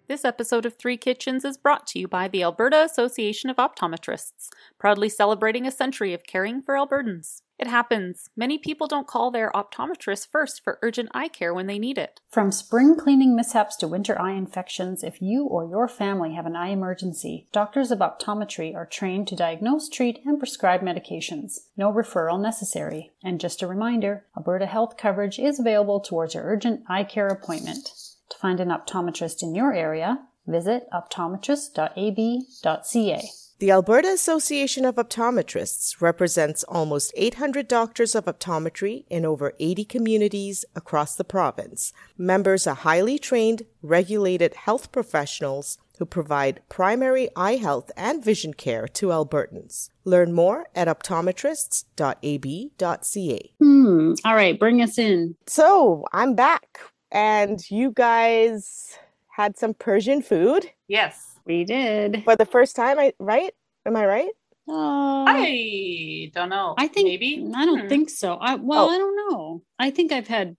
This 0.09 0.25
episode 0.25 0.65
of 0.65 0.75
Three 0.75 0.97
Kitchens 0.97 1.45
is 1.45 1.57
brought 1.57 1.87
to 1.89 1.99
you 1.99 2.07
by 2.07 2.29
the 2.29 2.43
Alberta 2.45 2.85
Association 2.85 3.51
of 3.51 3.57
Optometrists, 3.57 4.49
proudly 4.79 5.09
celebrating 5.09 5.67
a 5.67 5.73
century 5.73 6.15
of 6.15 6.23
caring 6.25 6.63
for 6.63 6.75
Albertans. 6.77 7.43
It 7.59 7.69
happens. 7.69 8.29
Many 8.37 8.59
people 8.59 8.87
don't 8.87 9.07
call 9.07 9.31
their 9.31 9.51
optometrist 9.53 10.29
first 10.29 10.63
for 10.63 10.79
urgent 10.83 11.09
eye 11.15 11.29
care 11.29 11.55
when 11.55 11.67
they 11.67 11.79
need 11.79 11.97
it. 11.97 12.21
From 12.29 12.53
spring 12.53 12.97
cleaning 12.97 13.35
mishaps 13.35 13.77
to 13.77 13.89
winter 13.89 14.21
eye 14.21 14.33
infections, 14.33 15.03
if 15.03 15.23
you 15.23 15.47
or 15.47 15.67
your 15.67 15.89
family 15.89 16.35
have 16.35 16.45
an 16.45 16.55
eye 16.55 16.69
emergency, 16.69 17.49
doctors 17.53 17.91
of 17.91 18.01
optometry 18.01 18.75
are 18.75 18.85
trained 18.85 19.27
to 19.29 19.37
diagnose, 19.37 19.89
treat, 19.89 20.21
and 20.27 20.39
prescribe 20.39 20.83
medications. 20.83 21.61
No 21.79 21.91
referral 21.91 22.39
necessary. 22.41 23.13
And 23.25 23.41
just 23.41 23.63
a 23.63 23.67
reminder 23.67 24.27
Alberta 24.37 24.67
health 24.67 24.99
coverage 24.99 25.39
is 25.39 25.59
available 25.59 26.01
towards 26.01 26.35
your 26.35 26.45
urgent 26.45 26.83
eye 26.89 27.05
care 27.05 27.29
appointment. 27.29 27.91
To 28.29 28.37
find 28.39 28.61
an 28.61 28.69
optometrist 28.69 29.43
in 29.43 29.55
your 29.55 29.73
area, 29.73 30.27
visit 30.47 30.87
optometrist.ab.ca. 30.93 33.31
The 33.59 33.71
Alberta 33.71 34.09
Association 34.09 34.85
of 34.85 34.97
Optometrists 34.97 36.03
represents 36.03 36.63
almost 36.65 37.11
800 37.17 37.67
doctors 37.67 38.15
of 38.15 38.27
optometry 38.27 39.05
in 39.09 39.25
over 39.25 39.55
80 39.59 39.87
communities 39.87 40.67
across 40.75 41.17
the 41.17 41.25
province. 41.25 41.95
Members 42.19 42.67
are 42.67 42.75
highly 42.75 43.19
trained, 43.19 43.63
regulated 43.81 44.53
health 44.53 44.93
professionals 44.93 45.79
who 45.99 46.05
provide 46.05 46.61
primary 46.69 47.31
eye 47.35 47.57
health 47.57 47.91
and 47.97 48.23
vision 48.23 48.53
care 48.53 48.87
to 48.89 49.07
Albertans. 49.07 49.89
Learn 50.05 50.35
more 50.35 50.67
at 50.75 50.87
optometrists.ab.ca. 50.87 53.53
Hmm. 53.59 54.13
All 54.23 54.35
right, 54.35 54.59
bring 54.59 54.83
us 54.83 54.99
in. 54.99 55.35
So, 55.47 56.05
I'm 56.13 56.35
back, 56.35 56.79
and 57.11 57.59
you 57.71 57.91
guys 57.91 58.99
had 59.31 59.57
some 59.57 59.73
Persian 59.73 60.21
food 60.21 60.73
Yes. 60.89 61.36
We 61.47 61.65
did. 61.65 62.25
for 62.25 62.37
the 62.37 62.45
first 62.47 62.77
time, 62.77 62.99
I 62.99 63.13
right? 63.19 63.55
Am 63.87 63.97
I 63.97 64.05
right? 64.07 64.31
Uh, 64.69 65.25
I 65.29 66.31
don't 66.35 66.49
know. 66.49 66.75
I 66.77 66.89
think 66.89 67.07
maybe. 67.07 67.49
I 67.55 67.65
don't 67.65 67.83
Hmm. 67.83 67.89
think 67.89 68.11
so. 68.11 68.35
I 68.35 68.57
well, 68.57 68.87
Oh. 68.87 68.91
I 68.91 68.99
don't 68.99 69.17
know. 69.31 69.63
I 69.79 69.91
think 69.91 70.11
I've 70.13 70.27
had 70.29 70.57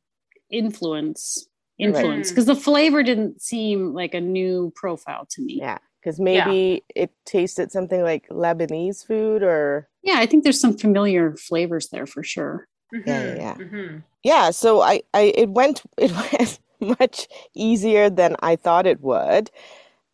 influence 0.49 1.47
influence 1.77 2.31
because 2.31 2.45
the 2.47 2.55
flavor 2.55 3.03
didn't 3.03 3.41
seem 3.41 3.93
like 3.93 4.13
a 4.15 4.21
new 4.21 4.71
profile 4.75 5.27
to 5.29 5.41
me. 5.43 5.59
Yeah, 5.59 5.77
because 5.99 6.19
maybe 6.19 6.83
it 6.95 7.11
tasted 7.25 7.71
something 7.71 8.01
like 8.01 8.27
Lebanese 8.29 9.05
food 9.05 9.43
or 9.43 9.89
Yeah, 10.03 10.19
I 10.19 10.25
think 10.25 10.43
there's 10.43 10.59
some 10.59 10.77
familiar 10.77 11.35
flavors 11.35 11.89
there 11.89 12.07
for 12.07 12.23
sure. 12.23 12.67
Yeah, 13.05 13.23
yeah, 13.23 13.35
yeah. 13.35 13.53
mhm. 13.55 14.03
yeah. 14.23 14.49
So 14.51 14.81
I, 14.81 15.01
I 15.13 15.33
it 15.35 15.49
went 15.49 15.83
it 15.97 16.11
went 16.11 16.59
much 16.99 17.27
easier 17.53 18.09
than 18.09 18.37
I 18.39 18.55
thought 18.55 18.87
it 18.87 19.01
would. 19.01 19.51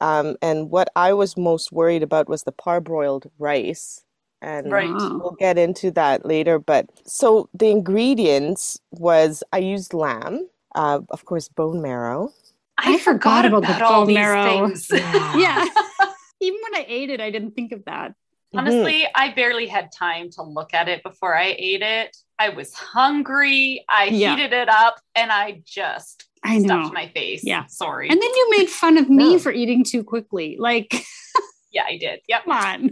Um, 0.03 0.35
and 0.41 0.69
what 0.69 0.89
I 0.95 1.13
was 1.13 1.37
most 1.37 1.71
worried 1.71 2.03
about 2.03 2.27
was 2.27 2.43
the 2.43 2.51
parboiled 2.51 3.25
rice. 3.39 4.03
And 4.41 4.69
Right. 4.69 4.91
We'll 4.91 5.37
get 5.39 5.57
into 5.57 5.91
that 5.91 6.25
later. 6.25 6.59
But 6.59 6.89
so 7.05 7.47
the 7.53 7.69
ingredients 7.69 8.77
was 8.91 9.43
I 9.53 9.59
used 9.59 9.93
lamb, 9.93 10.49
uh, 10.75 10.99
of 11.09 11.23
course, 11.23 11.47
bone 11.47 11.81
marrow. 11.81 12.33
I 12.77 12.97
forgot 12.99 13.45
about 13.45 13.61
the 13.63 13.81
all 13.85 14.01
bone 14.01 14.07
these 14.07 14.15
marrow. 14.15 14.67
things. 14.67 14.91
Yeah. 15.45 15.63
Even 16.41 16.59
when 16.63 16.75
I 16.81 16.85
ate 16.89 17.09
it, 17.09 17.21
I 17.21 17.29
didn't 17.31 17.51
think 17.55 17.71
of 17.71 17.85
that. 17.85 18.11
Mhm. 18.11 18.59
Honestly, 18.59 19.07
I 19.15 19.31
barely 19.33 19.67
had 19.67 19.93
time 19.93 20.29
to 20.31 20.43
look 20.43 20.73
at 20.73 20.89
it 20.89 21.01
before 21.03 21.33
I 21.33 21.55
ate 21.57 21.81
it. 21.81 22.17
I 22.37 22.49
was 22.49 22.73
hungry. 22.73 23.85
I 23.87 24.05
Yeah. 24.11 24.35
heated 24.35 24.51
it 24.51 24.67
up 24.67 24.99
and 25.15 25.31
I 25.31 25.61
just 25.63 26.25
I 26.43 26.57
know. 26.59 26.81
stuffed 26.81 26.93
my 26.93 27.07
face. 27.09 27.41
Yeah. 27.43 27.65
Sorry. 27.67 28.09
And 28.09 28.21
then 28.21 28.29
you 28.35 28.47
made 28.57 28.69
fun 28.69 28.97
of 28.97 29.09
me 29.09 29.33
No. 29.33 29.39
for 29.39 29.51
eating 29.51 29.83
too 29.83 30.03
quickly. 30.03 30.57
Like, 30.59 30.93
yeah, 31.71 31.83
I 31.87 31.97
did. 31.97 32.19
Yep. 32.27 32.43
come 32.45 32.53
on. 32.53 32.89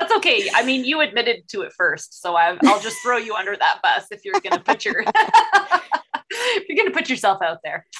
That's 0.00 0.12
okay. 0.16 0.48
I 0.54 0.62
mean, 0.64 0.84
you 0.84 1.00
admitted 1.00 1.48
to 1.50 1.62
it 1.62 1.72
first, 1.76 2.20
so 2.20 2.34
I, 2.36 2.56
I'll 2.64 2.80
just 2.80 2.96
throw 3.02 3.16
you 3.18 3.34
under 3.34 3.56
that 3.56 3.80
bus 3.82 4.06
if 4.10 4.24
you're 4.24 4.40
gonna 4.40 4.60
put 4.60 4.84
your 4.84 5.04
if 6.30 6.68
you're 6.68 6.76
gonna 6.76 6.94
put 6.94 7.08
yourself 7.08 7.40
out 7.42 7.58
there. 7.64 7.86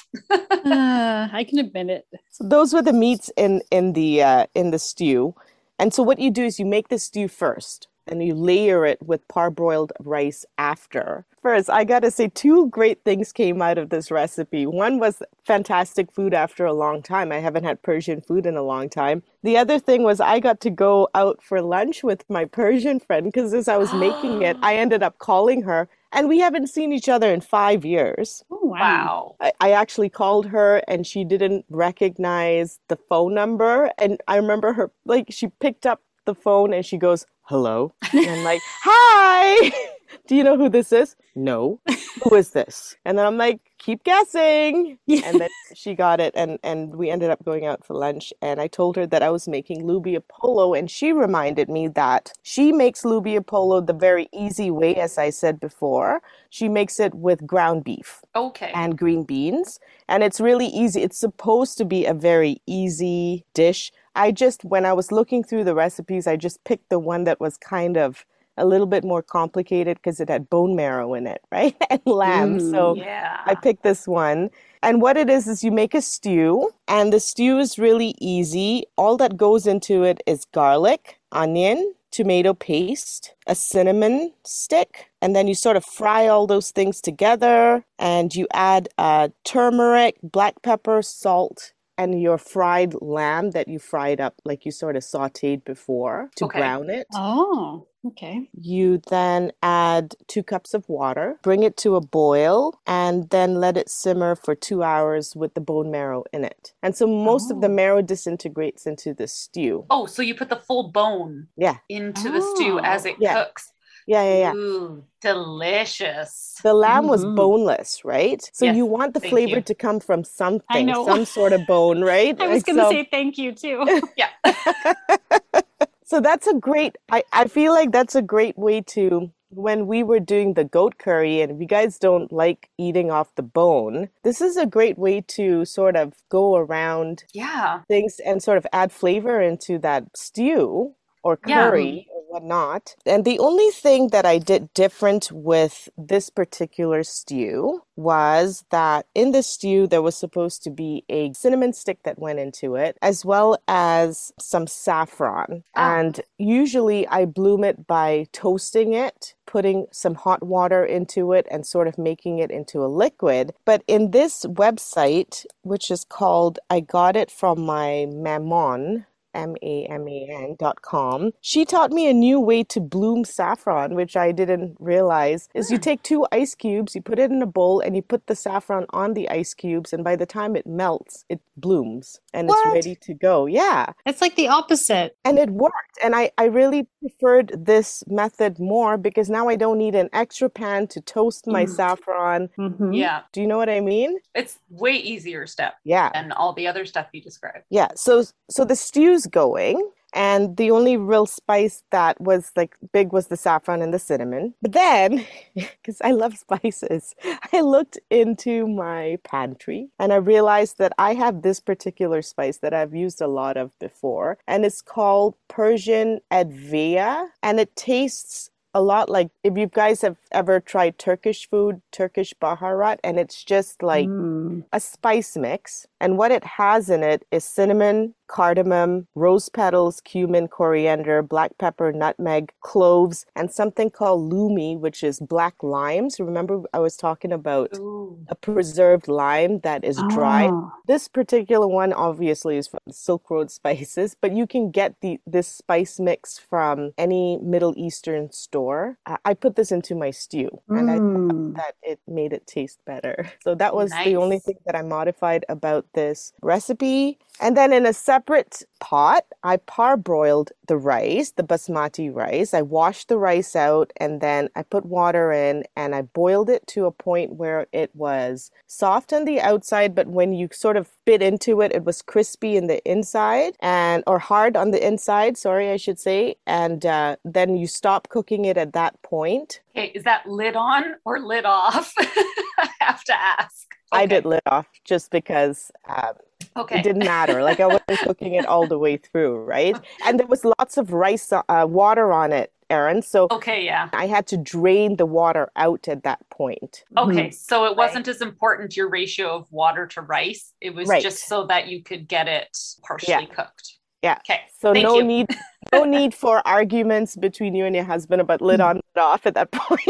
Uh, 0.67 1.29
I 1.31 1.45
can 1.45 1.59
admit 1.59 1.89
it. 1.89 2.05
So 2.29 2.43
those 2.45 2.73
were 2.73 2.81
the 2.81 2.91
meats 2.91 3.31
in 3.37 3.61
in 3.71 3.93
the 3.93 4.21
uh, 4.21 4.45
in 4.53 4.71
the 4.71 4.79
stew. 4.79 5.33
And 5.79 5.93
so 5.93 6.03
what 6.03 6.19
you 6.19 6.29
do 6.29 6.43
is 6.43 6.59
you 6.59 6.65
make 6.65 6.89
the 6.89 6.99
stew 6.99 7.27
first. 7.29 7.87
And 8.07 8.23
you 8.23 8.33
layer 8.33 8.85
it 8.85 9.01
with 9.01 9.27
parboiled 9.27 9.91
rice 9.99 10.45
after. 10.57 11.25
First, 11.41 11.69
I 11.69 11.83
got 11.85 12.01
to 12.01 12.11
say, 12.11 12.27
two 12.27 12.67
great 12.69 13.03
things 13.05 13.31
came 13.31 13.61
out 13.61 13.77
of 13.77 13.89
this 13.89 14.11
recipe. 14.11 14.65
One 14.65 14.99
was 14.99 15.21
fantastic 15.45 16.11
food 16.11 16.33
after 16.33 16.65
a 16.65 16.73
long 16.73 17.01
time. 17.01 17.31
I 17.31 17.39
haven't 17.39 17.63
had 17.63 17.81
Persian 17.81 18.21
food 18.21 18.45
in 18.45 18.57
a 18.57 18.63
long 18.63 18.89
time. 18.89 19.23
The 19.43 19.57
other 19.57 19.79
thing 19.79 20.03
was 20.03 20.19
I 20.19 20.39
got 20.39 20.59
to 20.61 20.69
go 20.69 21.09
out 21.15 21.41
for 21.41 21.61
lunch 21.61 22.03
with 22.03 22.25
my 22.29 22.45
Persian 22.45 22.99
friend 22.99 23.25
because 23.25 23.53
as 23.53 23.67
I 23.67 23.77
was 23.77 23.93
making 23.93 24.41
it, 24.41 24.57
I 24.61 24.75
ended 24.75 25.03
up 25.03 25.19
calling 25.19 25.61
her 25.63 25.87
and 26.11 26.27
we 26.27 26.39
haven't 26.39 26.67
seen 26.67 26.91
each 26.91 27.09
other 27.09 27.31
in 27.31 27.41
five 27.41 27.85
years. 27.85 28.43
Oh, 28.51 28.59
wow. 28.63 28.77
Wow. 28.79 29.35
I, 29.39 29.51
I 29.61 29.71
actually 29.71 30.09
called 30.09 30.47
her 30.47 30.81
and 30.87 31.05
she 31.07 31.23
didn't 31.23 31.65
recognize 31.69 32.79
the 32.87 32.95
phone 32.97 33.33
number. 33.33 33.91
And 33.97 34.21
I 34.27 34.37
remember 34.37 34.73
her, 34.73 34.91
like, 35.05 35.27
she 35.29 35.47
picked 35.47 35.85
up 35.85 36.01
the 36.25 36.35
phone 36.35 36.73
and 36.73 36.85
she 36.85 36.97
goes, 36.97 37.25
Hello. 37.47 37.93
And 38.13 38.29
I'm 38.29 38.43
like, 38.43 38.61
Hi. 38.83 39.71
Do 40.27 40.35
you 40.35 40.43
know 40.43 40.57
who 40.57 40.69
this 40.69 40.91
is? 40.91 41.15
No. 41.35 41.79
Who 42.23 42.35
is 42.35 42.51
this? 42.51 42.95
And 43.05 43.17
then 43.17 43.25
I'm 43.25 43.37
like, 43.37 43.59
keep 43.77 44.03
guessing. 44.03 44.97
And 45.23 45.39
then 45.39 45.49
she 45.75 45.93
got 45.93 46.19
it 46.19 46.33
and, 46.35 46.57
and 46.63 46.95
we 46.95 47.09
ended 47.09 47.29
up 47.29 47.43
going 47.45 47.65
out 47.65 47.85
for 47.85 47.93
lunch. 47.93 48.33
And 48.41 48.59
I 48.59 48.67
told 48.67 48.95
her 48.95 49.05
that 49.07 49.21
I 49.21 49.29
was 49.29 49.47
making 49.47 49.83
lubia 49.83 50.21
polo 50.27 50.73
and 50.73 50.89
she 50.89 51.13
reminded 51.13 51.69
me 51.69 51.87
that 51.89 52.31
she 52.41 52.71
makes 52.71 53.03
lubia 53.03 53.45
polo 53.45 53.79
the 53.81 53.93
very 53.93 54.27
easy 54.33 54.71
way, 54.71 54.95
as 54.95 55.17
I 55.17 55.29
said 55.29 55.59
before. 55.59 56.21
She 56.49 56.67
makes 56.69 56.99
it 56.99 57.13
with 57.13 57.45
ground 57.45 57.83
beef 57.83 58.21
Okay. 58.35 58.71
and 58.73 58.97
green 58.97 59.23
beans. 59.23 59.79
And 60.09 60.23
it's 60.23 60.39
really 60.41 60.67
easy. 60.67 61.03
It's 61.03 61.19
supposed 61.19 61.77
to 61.77 61.85
be 61.85 62.05
a 62.05 62.13
very 62.13 62.61
easy 62.65 63.45
dish. 63.53 63.91
I 64.17 64.31
just, 64.31 64.65
when 64.65 64.85
I 64.85 64.93
was 64.93 65.11
looking 65.11 65.43
through 65.43 65.63
the 65.63 65.75
recipes, 65.75 66.27
I 66.27 66.35
just 66.35 66.63
picked 66.63 66.89
the 66.89 66.99
one 66.99 67.23
that 67.25 67.39
was 67.39 67.57
kind 67.57 67.97
of 67.97 68.25
a 68.57 68.65
little 68.65 68.87
bit 68.87 69.03
more 69.03 69.21
complicated 69.21 69.97
because 69.97 70.19
it 70.19 70.29
had 70.29 70.49
bone 70.49 70.75
marrow 70.75 71.13
in 71.13 71.27
it, 71.27 71.41
right? 71.51 71.75
and 71.89 72.01
lamb. 72.05 72.59
Mm, 72.59 72.71
so 72.71 72.95
yeah. 72.95 73.41
I 73.45 73.55
picked 73.55 73.83
this 73.83 74.07
one. 74.07 74.49
And 74.81 75.01
what 75.01 75.17
it 75.17 75.29
is, 75.29 75.47
is 75.47 75.63
you 75.63 75.71
make 75.71 75.93
a 75.93 76.01
stew, 76.01 76.69
and 76.87 77.13
the 77.13 77.19
stew 77.19 77.59
is 77.59 77.79
really 77.79 78.15
easy. 78.19 78.85
All 78.95 79.17
that 79.17 79.37
goes 79.37 79.67
into 79.67 80.03
it 80.03 80.21
is 80.25 80.45
garlic, 80.45 81.19
onion, 81.31 81.93
tomato 82.11 82.53
paste, 82.53 83.33
a 83.45 83.53
cinnamon 83.53 84.33
stick, 84.43 85.11
and 85.21 85.35
then 85.35 85.47
you 85.47 85.53
sort 85.53 85.77
of 85.77 85.85
fry 85.85 86.27
all 86.27 86.47
those 86.47 86.71
things 86.71 87.01
together. 87.01 87.83
And 87.99 88.35
you 88.35 88.47
add 88.53 88.89
uh, 88.97 89.29
turmeric, 89.43 90.17
black 90.23 90.61
pepper, 90.61 91.01
salt, 91.01 91.73
and 91.97 92.21
your 92.21 92.37
fried 92.37 92.93
lamb 93.01 93.51
that 93.51 93.67
you 93.67 93.79
fried 93.79 94.19
up, 94.21 94.35
like 94.45 94.65
you 94.65 94.71
sort 94.71 94.95
of 94.95 95.03
sauteed 95.03 95.63
before 95.65 96.29
to 96.35 96.45
Okay. 96.45 96.59
brown 96.59 96.89
it. 96.89 97.07
Oh, 97.13 97.87
okay. 98.05 98.49
You 98.53 98.99
then 99.09 99.51
add 99.63 100.15
two 100.27 100.43
cups 100.43 100.73
of 100.73 100.87
water, 100.87 101.39
bring 101.43 101.63
it 101.63 101.77
to 101.77 101.95
a 101.95 102.01
boil, 102.01 102.79
and 102.85 103.29
then 103.29 103.55
let 103.55 103.77
it 103.77 103.89
simmer 103.89 104.35
for 104.35 104.55
two 104.55 104.83
hours 104.83 105.35
with 105.35 105.53
the 105.53 105.61
bone 105.61 105.91
marrow 105.91 106.23
in 106.31 106.43
it. 106.45 106.73
And 106.83 106.95
so 106.95 107.07
most 107.07 107.51
of 107.51 107.61
the 107.61 107.67
Oh. 107.67 107.71
marrow 107.71 108.01
disintegrates 108.01 108.85
into 108.85 109.13
the 109.13 109.27
stew. 109.27 109.85
Oh, 109.89 110.05
so 110.05 110.21
you 110.21 110.35
put 110.35 110.49
the 110.49 110.55
full 110.57 110.91
bone 110.91 111.47
Yeah, 111.57 111.77
into 111.89 112.29
the 112.29 112.41
stew 112.41 112.79
oh. 112.79 112.83
as 112.83 113.05
it 113.05 113.15
Yeah. 113.19 113.33
cooks. 113.43 113.73
Yeah, 114.07 114.23
yeah, 114.23 114.37
yeah. 114.39 114.53
Ooh, 114.55 115.03
delicious. 115.21 116.55
The 116.63 116.73
lamb 116.73 117.07
was 117.07 117.25
Mhm. 117.25 117.35
boneless, 117.35 118.03
right? 118.05 118.41
So 118.53 118.65
Yes, 118.65 118.75
you 118.77 118.85
want 118.85 119.13
the 119.13 119.19
flavor 119.21 119.57
you. 119.57 119.61
to 119.61 119.75
come 119.75 119.99
from 119.99 120.23
something, 120.23 120.87
know. 120.87 121.05
some 121.05 121.25
sort 121.25 121.53
of 121.53 121.67
bone, 121.67 122.01
right? 122.13 122.39
I 122.41 122.47
was 122.47 122.57
Like, 122.59 122.65
going 122.65 122.77
to 122.77 122.83
so- 122.85 122.89
say 122.91 123.07
thank 123.11 123.37
you 123.37 123.51
too. 123.53 123.85
Yeah. 124.17 124.29
So 126.09 126.21
that's 126.21 126.47
a 126.47 126.53
great, 126.53 126.95
I, 127.11 127.23
I 127.33 127.45
feel 127.49 127.73
like 127.73 127.91
that's 127.91 128.15
a 128.15 128.21
great 128.21 128.57
way 128.57 128.79
to, 128.95 129.29
when 129.49 129.87
we 129.87 130.03
were 130.03 130.21
doing 130.21 130.53
the 130.53 130.63
goat 130.63 130.97
curry, 130.99 131.41
and 131.41 131.51
if 131.51 131.59
you 131.59 131.67
guys 131.67 131.99
don't 131.99 132.31
like 132.31 132.69
eating 132.77 133.11
off 133.11 133.35
the 133.35 133.43
bone, 133.43 134.07
this 134.23 134.39
is 134.39 134.55
a 134.55 134.65
great 134.65 134.97
way 134.97 135.19
to 135.19 135.65
sort 135.65 135.97
of 135.97 136.13
go 136.29 136.55
around 136.55 137.25
yeah. 137.33 137.81
things 137.89 138.21
and 138.25 138.41
sort 138.41 138.57
of 138.57 138.65
add 138.71 138.93
flavor 138.93 139.41
into 139.41 139.77
that 139.79 140.05
stew 140.15 140.95
or 141.23 141.39
Yeah. 141.45 141.69
curry 141.69 142.07
or 142.13 142.21
whatnot. 142.29 142.95
And 143.05 143.25
the 143.25 143.39
only 143.39 143.69
thing 143.71 144.09
that 144.09 144.25
I 144.25 144.37
did 144.37 144.73
different 144.73 145.31
with 145.31 145.89
this 145.97 146.29
particular 146.29 147.03
stew 147.03 147.81
was 147.95 148.63
that 148.69 149.07
in 149.15 149.31
the 149.31 149.41
stew 149.41 149.87
there 149.87 150.01
was 150.01 150.15
supposed 150.15 150.63
to 150.63 150.69
be 150.69 151.03
a 151.09 151.33
cinnamon 151.33 151.73
stick 151.73 151.99
that 152.03 152.19
went 152.19 152.39
into 152.39 152.75
it, 152.75 152.97
as 153.01 153.25
well 153.25 153.57
as 153.67 154.31
some 154.39 154.67
saffron. 154.67 155.63
Ah. 155.75 155.97
And 155.97 156.21
usually 156.37 157.07
I 157.07 157.25
bloom 157.25 157.63
it 157.63 157.87
by 157.87 158.27
toasting 158.33 158.93
it. 158.93 159.33
Putting 159.45 159.87
some 159.91 160.15
hot 160.15 160.43
water 160.43 160.83
into 160.83 161.31
it 161.31 161.47
and 161.49 161.65
sort 161.65 161.87
of 161.87 161.97
making 161.97 162.39
it 162.39 162.51
into 162.51 162.83
a 162.83 162.87
liquid. 162.87 163.53
But 163.63 163.81
in 163.87 164.11
this 164.11 164.45
website, 164.45 165.45
which 165.61 165.89
is 165.89 166.03
called 166.03 166.59
I 166.69 166.81
Got 166.81 167.15
It 167.15 167.31
From 167.31 167.61
My 167.61 168.07
Maman, 168.11 169.05
M-A-M-A-N 169.33 170.55
dot 170.59 170.81
com. 170.81 171.31
She 171.41 171.65
taught 171.65 171.91
me 171.91 172.09
a 172.09 172.13
new 172.13 172.39
way 172.39 172.63
to 172.65 172.79
bloom 172.79 173.23
saffron, 173.25 173.95
which 173.95 174.15
I 174.15 174.31
didn't 174.31 174.75
realize. 174.79 175.49
Is 175.53 175.71
you 175.71 175.77
take 175.77 176.03
two 176.03 176.25
ice 176.31 176.55
cubes, 176.55 176.95
you 176.95 177.01
put 177.01 177.19
it 177.19 177.31
in 177.31 177.41
a 177.41 177.45
bowl, 177.47 177.79
and 177.79 177.95
you 177.95 178.01
put 178.01 178.27
the 178.27 178.35
saffron 178.35 178.85
on 178.91 179.13
the 179.13 179.29
ice 179.29 179.53
cubes, 179.53 179.93
and 179.93 180.03
by 180.03 180.15
the 180.15 180.25
time 180.25 180.55
it 180.55 180.65
melts, 180.67 181.25
it 181.29 181.39
blooms 181.55 182.19
and 182.33 182.47
What? 182.49 182.67
it's 182.67 182.75
ready 182.75 182.95
to 183.01 183.13
go. 183.13 183.45
Yeah. 183.47 183.93
It's 184.05 184.21
like 184.21 184.35
the 184.35 184.47
opposite. 184.47 185.15
And 185.25 185.39
it 185.39 185.49
worked. 185.49 185.73
And 186.03 186.15
I, 186.15 186.31
I 186.37 186.45
really 186.45 186.87
preferred 187.01 187.51
this 187.65 188.03
method 188.07 188.59
more 188.59 188.97
because 188.97 189.29
now 189.29 189.47
I 189.49 189.55
don't 189.55 189.77
need 189.79 189.95
an 189.95 190.09
extra 190.13 190.49
pan 190.49 190.85
to 190.87 191.01
toast 191.01 191.47
my 191.47 191.65
Mm. 191.65 191.69
saffron. 191.69 192.49
Mhm. 192.59 192.95
Yeah. 192.95 193.21
Do 193.31 193.41
you 193.41 193.47
know 193.47 193.57
what 193.57 193.69
I 193.69 193.79
mean? 193.79 194.17
It's 194.35 194.59
way 194.69 194.91
easier 194.93 195.47
step 195.47 195.73
Yeah. 195.83 196.11
than 196.13 196.31
all 196.31 196.53
the 196.53 196.67
other 196.67 196.85
stuff 196.85 197.07
you 197.11 197.21
described. 197.21 197.63
Yeah, 197.69 197.87
so 197.95 198.23
so 198.49 198.63
the 198.63 198.75
stew's 198.75 199.16
going, 199.25 199.89
and 200.13 200.55
the 200.57 200.71
only 200.71 200.95
real 200.97 201.25
spice 201.25 201.83
that 201.91 202.19
was 202.21 202.51
like 202.55 202.75
big 202.93 203.11
was 203.11 203.27
the 203.27 203.37
saffron 203.37 203.81
and 203.81 203.93
the 203.93 203.99
cinnamon. 203.99 204.53
But 204.61 204.71
then, 204.73 205.25
because 205.55 206.01
I 206.01 206.11
love 206.11 206.37
spices, 206.37 207.13
I 207.53 207.61
looked 207.61 207.99
into 208.09 208.67
my 208.67 209.17
pantry 209.23 209.89
and 209.99 210.13
I 210.13 210.17
realized 210.17 210.77
that 210.77 210.93
I 210.97 211.13
have 211.15 211.41
this 211.41 211.59
particular 211.59 212.21
spice 212.21 212.57
that 212.59 212.73
I've 212.73 212.95
used 212.95 213.21
a 213.21 213.27
lot 213.27 213.57
of 213.57 213.77
before, 213.79 214.37
and 214.47 214.65
it's 214.65 214.81
called 214.81 215.35
Persian 215.47 216.19
Advia, 216.31 217.27
and 217.43 217.59
it 217.59 217.75
tastes 217.75 218.49
a 218.73 218.81
lot 218.81 219.09
like 219.09 219.29
if 219.43 219.57
you 219.57 219.65
guys 219.65 220.01
have 220.01 220.17
ever 220.31 220.59
tried 220.59 220.99
Turkish 220.99 221.49
food, 221.49 221.81
Turkish 221.91 222.33
baharat, 222.39 222.99
and 223.03 223.19
it's 223.19 223.43
just 223.43 223.81
like 223.81 224.07
Mm. 224.07 224.65
a 224.71 224.79
spice 224.79 225.35
mix. 225.35 225.87
And 225.99 226.17
what 226.17 226.31
it 226.31 226.43
has 226.43 226.89
in 226.89 227.01
it 227.03 227.25
is 227.31 227.43
cinnamon, 227.43 228.13
cardamom, 228.27 229.07
rose 229.15 229.49
petals, 229.49 230.01
cumin, 230.01 230.47
coriander, 230.47 231.21
black 231.21 231.57
pepper, 231.57 231.91
nutmeg, 231.91 232.51
cloves, 232.61 233.25
and 233.35 233.51
something 233.51 233.89
called 233.89 234.31
lumi, 234.31 234.77
which 234.77 235.03
is 235.03 235.19
black 235.19 235.55
limes. 235.63 236.19
Remember, 236.19 236.61
I 236.73 236.79
was 236.79 236.95
talking 236.97 237.31
about 237.31 237.71
Ooh. 237.75 238.17
a 238.29 238.35
preserved 238.35 239.07
lime 239.07 239.59
that 239.61 239.83
is 239.83 240.03
dry. 240.09 240.49
Ah. 240.51 240.73
This 240.87 241.07
particular 241.07 241.67
one 241.67 241.93
obviously 241.93 242.57
is 242.57 242.67
from 242.67 242.79
Silk 242.91 243.29
Road 243.29 243.51
Spices, 243.51 244.15
but 244.21 244.31
you 244.33 244.47
can 244.47 244.71
get 244.71 244.95
the 245.01 245.19
this 245.25 245.47
spice 245.47 245.99
mix 245.99 246.39
from 246.39 246.91
any 246.97 247.37
Middle 247.41 247.73
Eastern 247.77 248.31
store. 248.31 248.97
I, 249.05 249.17
I 249.25 249.33
put 249.33 249.55
this 249.55 249.71
into 249.71 249.95
my 249.95 250.11
stew, 250.11 250.49
and 250.69 250.89
I 250.91 250.99
Mm. 250.99 251.55
that 251.55 251.75
it 251.83 251.99
made 252.07 252.33
it 252.33 252.47
taste 252.47 252.79
better. 252.85 253.31
So 253.43 253.55
that 253.55 253.75
was 253.75 253.91
the 254.03 254.15
only 254.15 254.39
thing 254.39 254.57
that 254.65 254.75
I 254.75 254.81
modified 254.81 255.45
about 255.49 255.85
this 255.93 256.33
recipe. 256.41 257.19
And 257.39 257.55
then 257.55 257.71
in 257.73 257.85
a 257.85 257.93
separate 258.17 258.63
pot, 258.79 259.25
I 259.43 259.57
parboiled 259.57 260.49
the 260.67 260.77
rice, 260.77 261.33
the 261.33 261.43
basmati 261.43 262.13
rice. 262.13 262.51
I 262.51 262.63
washed 262.63 263.09
the 263.09 263.17
rice 263.19 263.55
out 263.55 263.93
and 263.97 264.21
then 264.21 264.49
I 264.55 264.63
put 264.63 264.85
water 264.85 265.31
in 265.31 265.65
and 265.75 265.93
I 265.93 266.01
boiled 266.01 266.49
it 266.49 266.65
to 266.69 266.87
a 266.87 266.91
point 266.91 267.33
where 267.35 267.67
it 267.71 267.91
was 267.93 268.49
soft 268.65 269.13
on 269.13 269.25
the 269.25 269.39
outside, 269.39 269.93
but 269.93 270.07
when 270.07 270.33
you 270.33 270.49
sort 270.51 270.77
of 270.77 270.89
bit 271.05 271.21
into 271.21 271.61
it, 271.61 271.71
it 271.75 271.85
was 271.85 272.01
crispy 272.01 272.57
in 272.57 272.65
the 272.65 272.81
inside 272.89 273.53
and 273.59 274.03
or 274.07 274.17
hard 274.17 274.57
on 274.57 274.71
the 274.71 274.85
inside, 274.85 275.37
sorry, 275.37 275.69
I 275.69 275.77
should 275.77 275.99
say. 275.99 276.37
And 276.47 276.87
uh, 276.87 277.17
then 277.23 277.55
you 277.55 277.67
stop 277.67 278.09
cooking 278.09 278.45
it 278.45 278.57
at 278.57 278.73
that 278.73 278.99
point. 279.03 279.61
Okay, 279.75 279.91
is 279.93 280.03
that 280.05 280.27
lid 280.27 280.55
on 280.55 280.95
or 281.05 281.19
lid 281.19 281.45
off? 281.45 281.93
I 281.99 282.69
have 282.79 283.03
to 283.03 283.13
ask. 283.13 283.67
I 283.91 284.07
did 284.07 284.25
lid 284.25 284.41
off 284.47 284.67
just 284.83 285.11
because 285.11 285.71
um, 285.87 286.13
Okay. 286.57 286.79
it 286.79 286.83
didn't 286.83 287.05
matter. 287.05 287.43
Like 287.43 287.59
I 287.59 287.67
wasn't 287.67 287.99
cooking 287.99 288.33
it 288.33 288.45
all 288.45 288.67
the 288.67 288.77
way 288.79 288.97
through, 288.97 289.37
right? 289.43 289.75
And 290.05 290.19
there 290.19 290.27
was 290.27 290.43
lots 290.43 290.77
of 290.77 290.91
rice, 290.91 291.31
uh, 291.31 291.43
water 291.69 292.11
on 292.11 292.31
it, 292.33 292.51
Erin. 292.69 293.01
So 293.01 293.27
Okay, 293.31 293.63
yeah. 293.63 293.89
I 293.93 294.07
had 294.07 294.27
to 294.27 294.37
drain 294.37 294.97
the 294.97 295.05
water 295.05 295.49
out 295.55 295.87
at 295.87 296.03
that 296.03 296.27
point. 296.29 296.83
Okay, 296.97 297.29
so 297.31 297.65
it 297.65 297.77
wasn't 297.77 298.07
as 298.07 298.21
important 298.21 298.75
your 298.75 298.89
ratio 298.89 299.35
of 299.35 299.51
water 299.51 299.87
to 299.87 300.01
rice. 300.01 300.53
It 300.59 300.73
was 300.75 300.87
Right. 300.89 301.01
just 301.03 301.27
so 301.27 301.45
that 301.47 301.67
you 301.67 301.83
could 301.83 302.07
get 302.07 302.27
it 302.27 302.57
partially 302.85 303.27
cooked. 303.27 303.77
Yeah. 304.03 304.19
Okay. 304.29 304.41
So 304.59 304.73
Thank 304.73 304.83
no 304.83 304.97
you. 304.97 305.03
need, 305.03 305.27
no 305.73 305.83
need 305.83 306.13
for 306.13 306.47
arguments 306.47 307.15
between 307.15 307.55
you 307.55 307.65
and 307.65 307.75
your 307.75 307.85
husband 307.85 308.21
about 308.21 308.41
lid 308.41 308.61
on, 308.61 308.75
lid 308.75 309.01
off 309.01 309.25
at 309.25 309.33
that 309.35 309.51
point. 309.51 309.81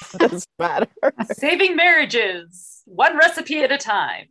doesn't 0.18 0.46
matter. 0.58 0.88
Saving 1.24 1.76
marriages, 1.76 2.82
one 2.86 3.16
recipe 3.16 3.62
at 3.62 3.72
a 3.72 3.78
time. 3.78 4.26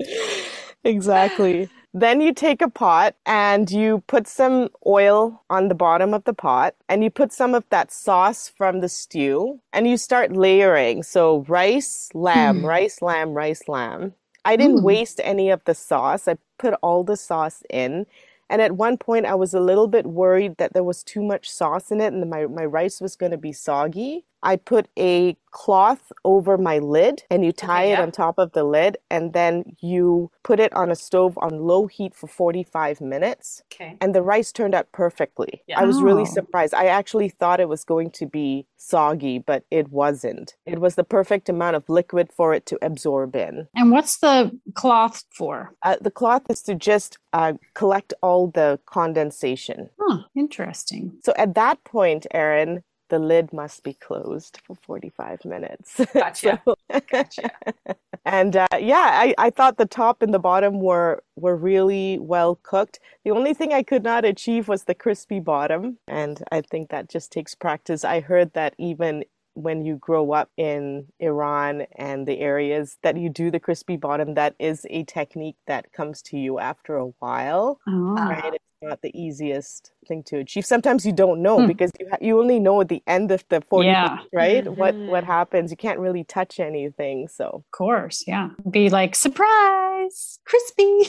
exactly. 0.84 1.70
Then 1.94 2.20
you 2.20 2.34
take 2.34 2.60
a 2.60 2.68
pot 2.68 3.14
and 3.24 3.70
you 3.70 4.02
put 4.06 4.28
some 4.28 4.68
oil 4.86 5.42
on 5.48 5.68
the 5.68 5.74
bottom 5.74 6.12
of 6.12 6.24
the 6.24 6.34
pot 6.34 6.74
and 6.88 7.02
you 7.02 7.10
put 7.10 7.32
some 7.32 7.54
of 7.54 7.64
that 7.70 7.90
sauce 7.90 8.48
from 8.54 8.80
the 8.80 8.88
stew 8.88 9.60
and 9.72 9.88
you 9.88 9.96
start 9.96 10.32
layering. 10.36 11.02
So 11.02 11.44
rice, 11.48 12.10
lamb, 12.14 12.60
Mm. 12.60 12.64
rice, 12.64 13.00
lamb, 13.00 13.32
rice, 13.32 13.66
lamb. 13.68 14.12
I 14.44 14.56
didn't 14.56 14.80
Mm. 14.80 14.82
waste 14.82 15.20
any 15.24 15.50
of 15.50 15.64
the 15.64 15.74
sauce. 15.74 16.28
I 16.28 16.36
put 16.58 16.74
all 16.82 17.02
the 17.02 17.16
sauce 17.16 17.62
in. 17.70 18.06
And 18.48 18.62
at 18.62 18.72
one 18.72 18.96
point, 18.96 19.26
I 19.26 19.34
was 19.34 19.54
a 19.54 19.60
little 19.60 19.88
bit 19.88 20.06
worried 20.06 20.56
that 20.58 20.72
there 20.72 20.84
was 20.84 21.02
too 21.02 21.22
much 21.22 21.50
sauce 21.50 21.90
in 21.90 22.00
it 22.00 22.12
and 22.12 22.28
my, 22.30 22.46
my 22.46 22.64
rice 22.64 23.00
was 23.00 23.16
going 23.16 23.32
to 23.32 23.38
be 23.38 23.52
soggy. 23.52 24.24
I 24.46 24.56
put 24.56 24.86
a 24.98 25.36
cloth 25.50 26.12
over 26.24 26.56
my 26.58 26.78
lid 26.78 27.24
and 27.30 27.44
you 27.44 27.50
tie 27.50 27.84
Okay, 27.86 27.92
it 27.94 27.98
on 27.98 28.12
top 28.12 28.36
of 28.38 28.52
the 28.52 28.62
lid 28.62 28.98
and 29.10 29.32
then 29.32 29.64
you 29.80 30.30
put 30.44 30.60
it 30.60 30.72
on 30.74 30.90
a 30.90 30.94
stove 30.94 31.38
on 31.38 31.52
low 31.62 31.86
heat 31.86 32.14
for 32.14 32.26
45 32.26 33.00
minutes. 33.00 33.62
okay. 33.72 33.96
And 34.02 34.14
the 34.14 34.22
rice 34.22 34.52
turned 34.52 34.74
out 34.74 34.92
perfectly. 34.92 35.62
Yeah. 35.66 35.80
I 35.80 35.84
was 35.84 36.02
really 36.02 36.22
Oh. 36.28 36.34
surprised. 36.38 36.74
I 36.74 36.86
actually 36.86 37.30
thought 37.30 37.58
it 37.60 37.70
was 37.70 37.84
going 37.84 38.10
to 38.20 38.26
be 38.26 38.66
soggy, 38.76 39.38
but 39.38 39.64
it 39.70 39.88
wasn't. 39.90 40.56
It 40.66 40.78
was 40.78 40.94
the 40.94 41.04
perfect 41.04 41.48
amount 41.48 41.74
of 41.76 41.88
liquid 41.88 42.30
for 42.32 42.52
it 42.54 42.66
to 42.66 42.78
absorb 42.82 43.34
in. 43.34 43.66
And 43.74 43.90
what's 43.90 44.18
the 44.18 44.36
cloth 44.74 45.24
for? 45.32 45.74
Uh, 45.82 45.96
the 46.00 46.10
cloth 46.10 46.42
is 46.50 46.62
to 46.64 46.74
just 46.74 47.18
uh, 47.32 47.54
collect 47.74 48.12
all 48.22 48.48
the 48.48 48.78
condensation. 48.84 49.88
Huh, 49.98 50.18
interesting. 50.34 51.16
So 51.24 51.32
at 51.36 51.54
that 51.54 51.82
point, 51.84 52.26
Erin, 52.32 52.82
the 53.08 53.18
lid 53.18 53.52
must 53.52 53.82
be 53.82 53.94
closed 53.94 54.60
for 54.64 54.74
45 54.74 55.44
minutes. 55.44 56.00
Gotcha. 56.14 56.62
So- 56.64 57.00
Gotcha. 57.10 57.50
and 58.24 58.56
uh, 58.56 58.66
yeah, 58.78 59.10
I, 59.12 59.34
I 59.38 59.50
thought 59.50 59.76
the 59.76 59.86
top 59.86 60.22
and 60.22 60.32
the 60.32 60.38
bottom 60.38 60.80
were 60.80 61.22
were 61.36 61.56
really 61.56 62.18
well 62.18 62.58
cooked. 62.62 62.98
The 63.24 63.30
only 63.30 63.54
thing 63.54 63.72
I 63.72 63.82
could 63.82 64.02
not 64.02 64.24
achieve 64.24 64.68
was 64.68 64.84
the 64.84 64.94
crispy 64.94 65.40
bottom, 65.40 65.98
and 66.08 66.42
I 66.50 66.60
think 66.62 66.90
that 66.90 67.08
just 67.08 67.32
takes 67.32 67.54
practice. 67.54 68.04
I 68.04 68.20
heard 68.20 68.52
that 68.54 68.74
even 68.78 69.24
when 69.54 69.84
you 69.84 69.96
grow 69.96 70.32
up 70.32 70.50
in 70.58 71.06
Iran 71.18 71.86
and 71.96 72.26
the 72.28 72.40
areas 72.40 72.98
that 73.02 73.16
you 73.16 73.30
do 73.30 73.50
the 73.50 73.58
crispy 73.58 73.96
bottom, 73.96 74.34
that 74.34 74.54
is 74.58 74.86
a 74.90 75.04
technique 75.04 75.56
that 75.66 75.92
comes 75.92 76.20
to 76.22 76.36
you 76.36 76.58
after 76.58 76.96
a 76.96 77.06
while. 77.20 77.80
Oh. 77.88 78.14
Right? 78.14 78.52
It's 78.54 78.64
not 78.82 79.02
the 79.02 79.10
easiest 79.18 79.92
thing 80.06 80.22
to 80.24 80.38
achieve. 80.38 80.64
Sometimes 80.66 81.04
you 81.06 81.12
don't 81.12 81.42
know 81.42 81.60
Hmm. 81.60 81.66
because 81.66 81.90
you 81.98 82.06
ha- 82.10 82.18
you 82.20 82.38
only 82.38 82.58
know 82.60 82.80
at 82.80 82.88
the 82.88 83.02
end 83.06 83.30
of 83.30 83.44
the 83.48 83.60
40 83.60 83.88
Yeah. 83.88 84.08
minutes, 84.08 84.28
right? 84.32 84.64
What 84.76 84.94
what 84.94 85.24
Mhm. 85.24 85.26
happens. 85.26 85.70
You 85.70 85.76
can't 85.76 85.98
really 85.98 86.24
touch 86.24 86.60
anything. 86.60 87.28
So 87.28 87.44
Of 87.46 87.70
course, 87.72 88.24
yeah. 88.26 88.50
Be 88.70 88.88
like, 88.90 89.14
surprise, 89.14 90.38
crispy. 90.44 91.08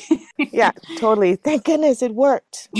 yeah, 0.51 0.71
totally. 0.97 1.36
Thank 1.36 1.65
goodness 1.65 2.01
it 2.01 2.13
worked. 2.15 2.69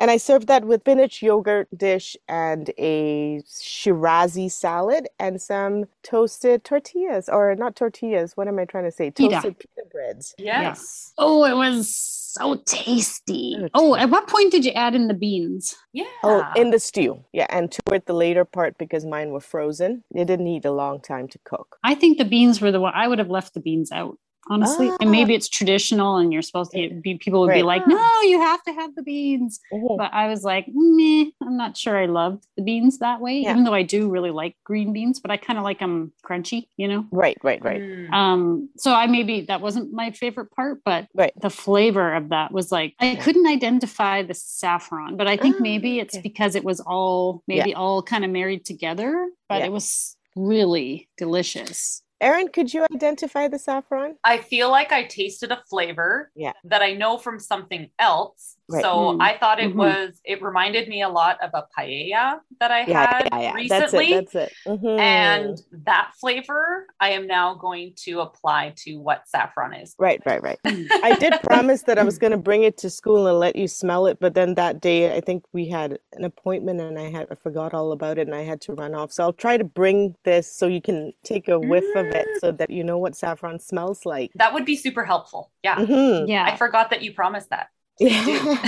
And 0.00 0.10
I 0.10 0.18
served 0.18 0.48
that 0.48 0.64
with 0.66 0.82
spinach 0.82 1.22
yogurt 1.22 1.68
dish 1.74 2.16
and 2.28 2.70
a 2.76 3.40
Shirazi 3.46 4.50
salad 4.50 5.08
and 5.18 5.40
some 5.40 5.86
toasted 6.02 6.64
tortillas, 6.64 7.28
or 7.30 7.54
not 7.54 7.74
tortillas. 7.74 8.36
What 8.36 8.46
am 8.48 8.58
I 8.58 8.66
trying 8.66 8.84
to 8.84 8.90
say? 8.92 9.10
Toasted 9.10 9.58
pita 9.58 9.84
breads. 9.90 10.34
Yes. 10.36 11.12
oh, 11.16 11.44
it 11.44 11.54
was 11.56 11.86
so 12.34 12.62
tasty. 12.66 13.56
So 13.58 13.68
Oh, 13.74 13.94
at 13.94 14.10
what 14.10 14.28
point 14.28 14.50
did 14.52 14.64
you 14.64 14.72
add 14.72 14.94
in 14.94 15.08
the 15.08 15.14
beans? 15.14 15.74
Yeah. 15.92 16.04
Oh, 16.22 16.44
in 16.56 16.70
the 16.70 16.78
stew. 16.78 17.24
Yeah, 17.32 17.46
and 17.50 17.70
toward 17.70 18.06
the 18.06 18.12
later 18.12 18.44
part 18.44 18.76
because 18.78 19.04
mine 19.06 19.30
were 19.30 19.40
frozen. 19.40 20.04
It 20.14 20.26
didn't 20.26 20.44
need 20.44 20.64
a 20.64 20.72
long 20.72 21.00
time 21.00 21.28
to 21.28 21.38
cook. 21.44 21.76
I 21.84 21.94
think 21.94 22.18
the 22.18 22.24
beans 22.24 22.60
were 22.60 22.72
the 22.72 22.80
one 22.80 22.92
I 22.94 23.08
would 23.08 23.18
have 23.18 23.30
left 23.30 23.54
the 23.54 23.60
beans 23.60 23.92
out. 23.92 24.18
Honestly, 24.48 24.90
and 25.00 25.10
maybe 25.10 25.32
Ah. 25.32 25.36
it's 25.36 25.48
traditional, 25.48 26.16
and 26.16 26.32
you're 26.32 26.42
supposed 26.42 26.72
to 26.72 26.90
be. 27.00 27.16
People 27.18 27.40
would 27.40 27.54
be 27.54 27.62
like, 27.62 27.86
"No, 27.86 27.98
you 28.22 28.40
have 28.40 28.62
to 28.64 28.72
have 28.74 28.94
the 28.94 29.02
beans." 29.02 29.58
Mhm. 29.72 29.96
But 29.96 30.12
I 30.12 30.28
was 30.28 30.44
like, 30.44 30.66
"Meh, 30.72 31.30
I'm 31.42 31.56
not 31.56 31.76
sure 31.76 31.96
I 31.96 32.06
loved 32.06 32.46
the 32.56 32.62
beans 32.62 32.98
that 32.98 33.20
way." 33.20 33.38
Yeah. 33.40 33.52
Even 33.52 33.64
though 33.64 33.72
I 33.74 33.82
do 33.82 34.10
really 34.10 34.30
like 34.30 34.54
green 34.64 34.92
beans, 34.92 35.18
but 35.18 35.30
I 35.30 35.38
kind 35.38 35.58
of 35.58 35.64
like 35.64 35.78
them 35.78 36.12
crunchy, 36.22 36.66
you 36.76 36.88
know. 36.88 37.06
Right, 37.10 37.38
right, 37.42 37.64
right. 37.64 37.80
Mm. 37.80 38.12
Um, 38.12 38.68
so 38.76 38.92
I 38.92 39.06
maybe 39.06 39.40
that 39.42 39.60
wasn't 39.62 39.92
my 39.92 40.10
favorite 40.10 40.50
part, 40.50 40.82
but 40.84 41.08
Right. 41.14 41.32
the 41.40 41.50
flavor 41.50 42.12
of 42.12 42.28
that 42.28 42.52
was 42.52 42.70
like 42.70 42.94
I 43.00 43.16
couldn't 43.16 43.46
identify 43.46 44.22
the 44.22 44.34
saffron, 44.34 45.16
but 45.16 45.26
I 45.26 45.36
think 45.38 45.56
Ah, 45.58 45.62
maybe 45.62 46.00
it's 46.00 46.16
okay. 46.16 46.22
because 46.22 46.54
it 46.54 46.64
was 46.64 46.80
all 46.80 47.42
maybe 47.48 47.74
all 47.74 48.02
kind 48.02 48.24
of 48.26 48.30
married 48.30 48.64
together, 48.66 49.30
but 49.48 49.60
Yeah. 49.60 49.66
it 49.66 49.72
was 49.72 50.16
really 50.36 51.08
delicious. 51.16 52.02
Erin, 52.24 52.48
could 52.48 52.72
you 52.72 52.86
identify 52.94 53.48
the 53.48 53.58
saffron? 53.58 54.16
I 54.24 54.38
feel 54.38 54.70
like 54.70 54.92
I 54.92 55.04
tasted 55.04 55.52
a 55.52 55.62
flavor 55.68 56.32
Yeah. 56.34 56.54
that 56.64 56.80
I 56.80 56.94
know 56.94 57.18
from 57.18 57.38
something 57.38 57.90
else. 57.98 58.56
Right. 58.68 58.82
So 58.82 59.12
Mm. 59.12 59.20
I 59.20 59.36
thought 59.38 59.60
it 59.60 59.70
Mhm. 59.70 59.76
was, 59.76 60.20
it 60.24 60.42
reminded 60.42 60.88
me 60.88 61.02
a 61.02 61.08
lot 61.08 61.38
of 61.42 61.50
a 61.54 61.66
paella 61.78 62.40
that 62.60 62.70
I 62.70 62.80
Yeah, 62.86 63.06
had 63.06 63.28
yeah, 63.32 63.40
yeah. 63.40 63.52
recently. 63.54 64.06
That's 64.10 64.34
it. 64.34 64.34
That's 64.34 64.34
it. 64.34 64.56
Mhm. 64.66 64.98
And 65.00 65.58
that 65.84 66.12
flavor 66.20 66.86
I 67.00 67.10
am 67.10 67.26
now 67.26 67.54
going 67.54 67.92
to 68.04 68.20
apply 68.20 68.74
to 68.78 68.96
what 69.00 69.28
saffron 69.28 69.74
is. 69.74 69.94
right, 69.98 70.20
right, 70.24 70.42
right. 70.42 70.58
I 71.02 71.12
did 71.14 71.42
promise 71.42 71.82
that 71.82 71.98
I 71.98 72.04
was 72.04 72.16
going 72.18 72.30
to 72.30 72.38
bring 72.38 72.62
it 72.62 72.78
to 72.78 72.90
school 72.90 73.26
and 73.26 73.38
let 73.38 73.56
you 73.56 73.68
smell 73.68 74.06
it, 74.06 74.18
but 74.20 74.34
then 74.34 74.54
that 74.54 74.80
day 74.80 75.14
I 75.14 75.20
think 75.20 75.44
we 75.52 75.68
had 75.68 75.98
an 76.14 76.24
appointment 76.24 76.80
and 76.80 76.98
I 76.98 77.10
had 77.10 77.26
I 77.30 77.34
forgot 77.34 77.74
all 77.74 77.92
about 77.92 78.18
it 78.18 78.26
and 78.28 78.34
I 78.34 78.42
had 78.42 78.60
to 78.62 78.72
run 78.74 78.94
off. 78.94 79.12
So 79.12 79.24
I'll 79.24 79.32
try 79.32 79.56
to 79.56 79.64
bring 79.64 80.14
this 80.24 80.50
so 80.50 80.66
you 80.66 80.80
can 80.80 81.12
take 81.22 81.48
a 81.48 81.58
whiff 81.58 81.84
of 81.94 82.06
it 82.12 82.26
so 82.40 82.52
that 82.52 82.70
you 82.70 82.84
know 82.84 82.98
what 82.98 83.14
saffron 83.16 83.58
smells 83.58 84.06
like. 84.06 84.32
That 84.36 84.54
would 84.54 84.64
be 84.64 84.76
super 84.76 85.04
helpful. 85.04 85.50
Yeah. 85.62 85.76
Mhm. 85.76 86.28
Yeah. 86.28 86.44
I 86.44 86.56
forgot 86.56 86.90
that 86.90 87.02
you 87.02 87.12
promised 87.12 87.50
that. 87.50 87.68
Yeah. 88.00 88.58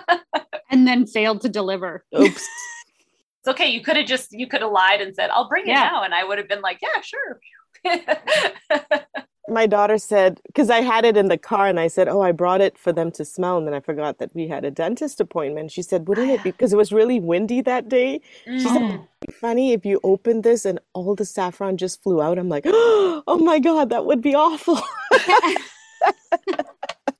and 0.70 0.86
then 0.86 1.06
failed 1.06 1.40
to 1.42 1.48
deliver. 1.48 2.04
Oops. 2.18 2.48
It's 3.46 3.50
okay. 3.50 3.68
You 3.68 3.82
could 3.82 3.98
have 3.98 4.06
just 4.06 4.32
you 4.32 4.46
could 4.46 4.62
have 4.62 4.70
lied 4.72 5.02
and 5.02 5.14
said, 5.14 5.28
"I'll 5.28 5.46
bring 5.50 5.64
it 5.66 5.68
Yeah. 5.68 5.90
now," 5.92 6.02
and 6.02 6.14
I 6.14 6.24
would 6.24 6.38
have 6.38 6.48
been 6.48 6.62
like, 6.62 6.78
"Yeah, 6.80 7.02
sure." 7.02 7.40
My 9.48 9.66
daughter 9.66 9.98
said, 9.98 10.40
because 10.46 10.70
I 10.70 10.80
had 10.80 11.04
it 11.04 11.18
in 11.18 11.28
the 11.28 11.36
car 11.36 11.66
and 11.66 11.78
I 11.78 11.88
said, 11.88 12.08
Oh, 12.08 12.22
I 12.22 12.32
brought 12.32 12.62
it 12.62 12.78
for 12.78 12.90
them 12.92 13.10
to 13.12 13.26
smell. 13.26 13.58
And 13.58 13.66
then 13.66 13.74
I 13.74 13.80
forgot 13.80 14.16
that 14.16 14.34
we 14.34 14.48
had 14.48 14.64
a 14.64 14.70
dentist 14.70 15.20
appointment. 15.20 15.70
She 15.70 15.82
said, 15.82 16.08
Wouldn't 16.08 16.30
it 16.30 16.42
be 16.42 16.50
because 16.52 16.72
it 16.72 16.76
was 16.78 16.90
really 16.94 17.20
windy 17.20 17.60
that 17.60 17.90
day? 17.90 18.22
She 18.46 18.60
said, 18.60 18.80
Mm. 18.80 18.88
"It'd 18.94 19.06
be 19.26 19.32
funny 19.34 19.72
if 19.74 19.84
you 19.84 20.00
opened 20.02 20.42
this 20.44 20.64
and 20.64 20.78
all 20.94 21.14
the 21.14 21.26
saffron 21.26 21.76
just 21.76 22.02
flew 22.02 22.22
out. 22.22 22.38
I'm 22.38 22.48
like, 22.48 22.64
Oh 22.66 23.38
my 23.44 23.58
God, 23.58 23.90
that 23.90 24.06
would 24.06 24.22
be 24.22 24.34
awful. 24.34 24.80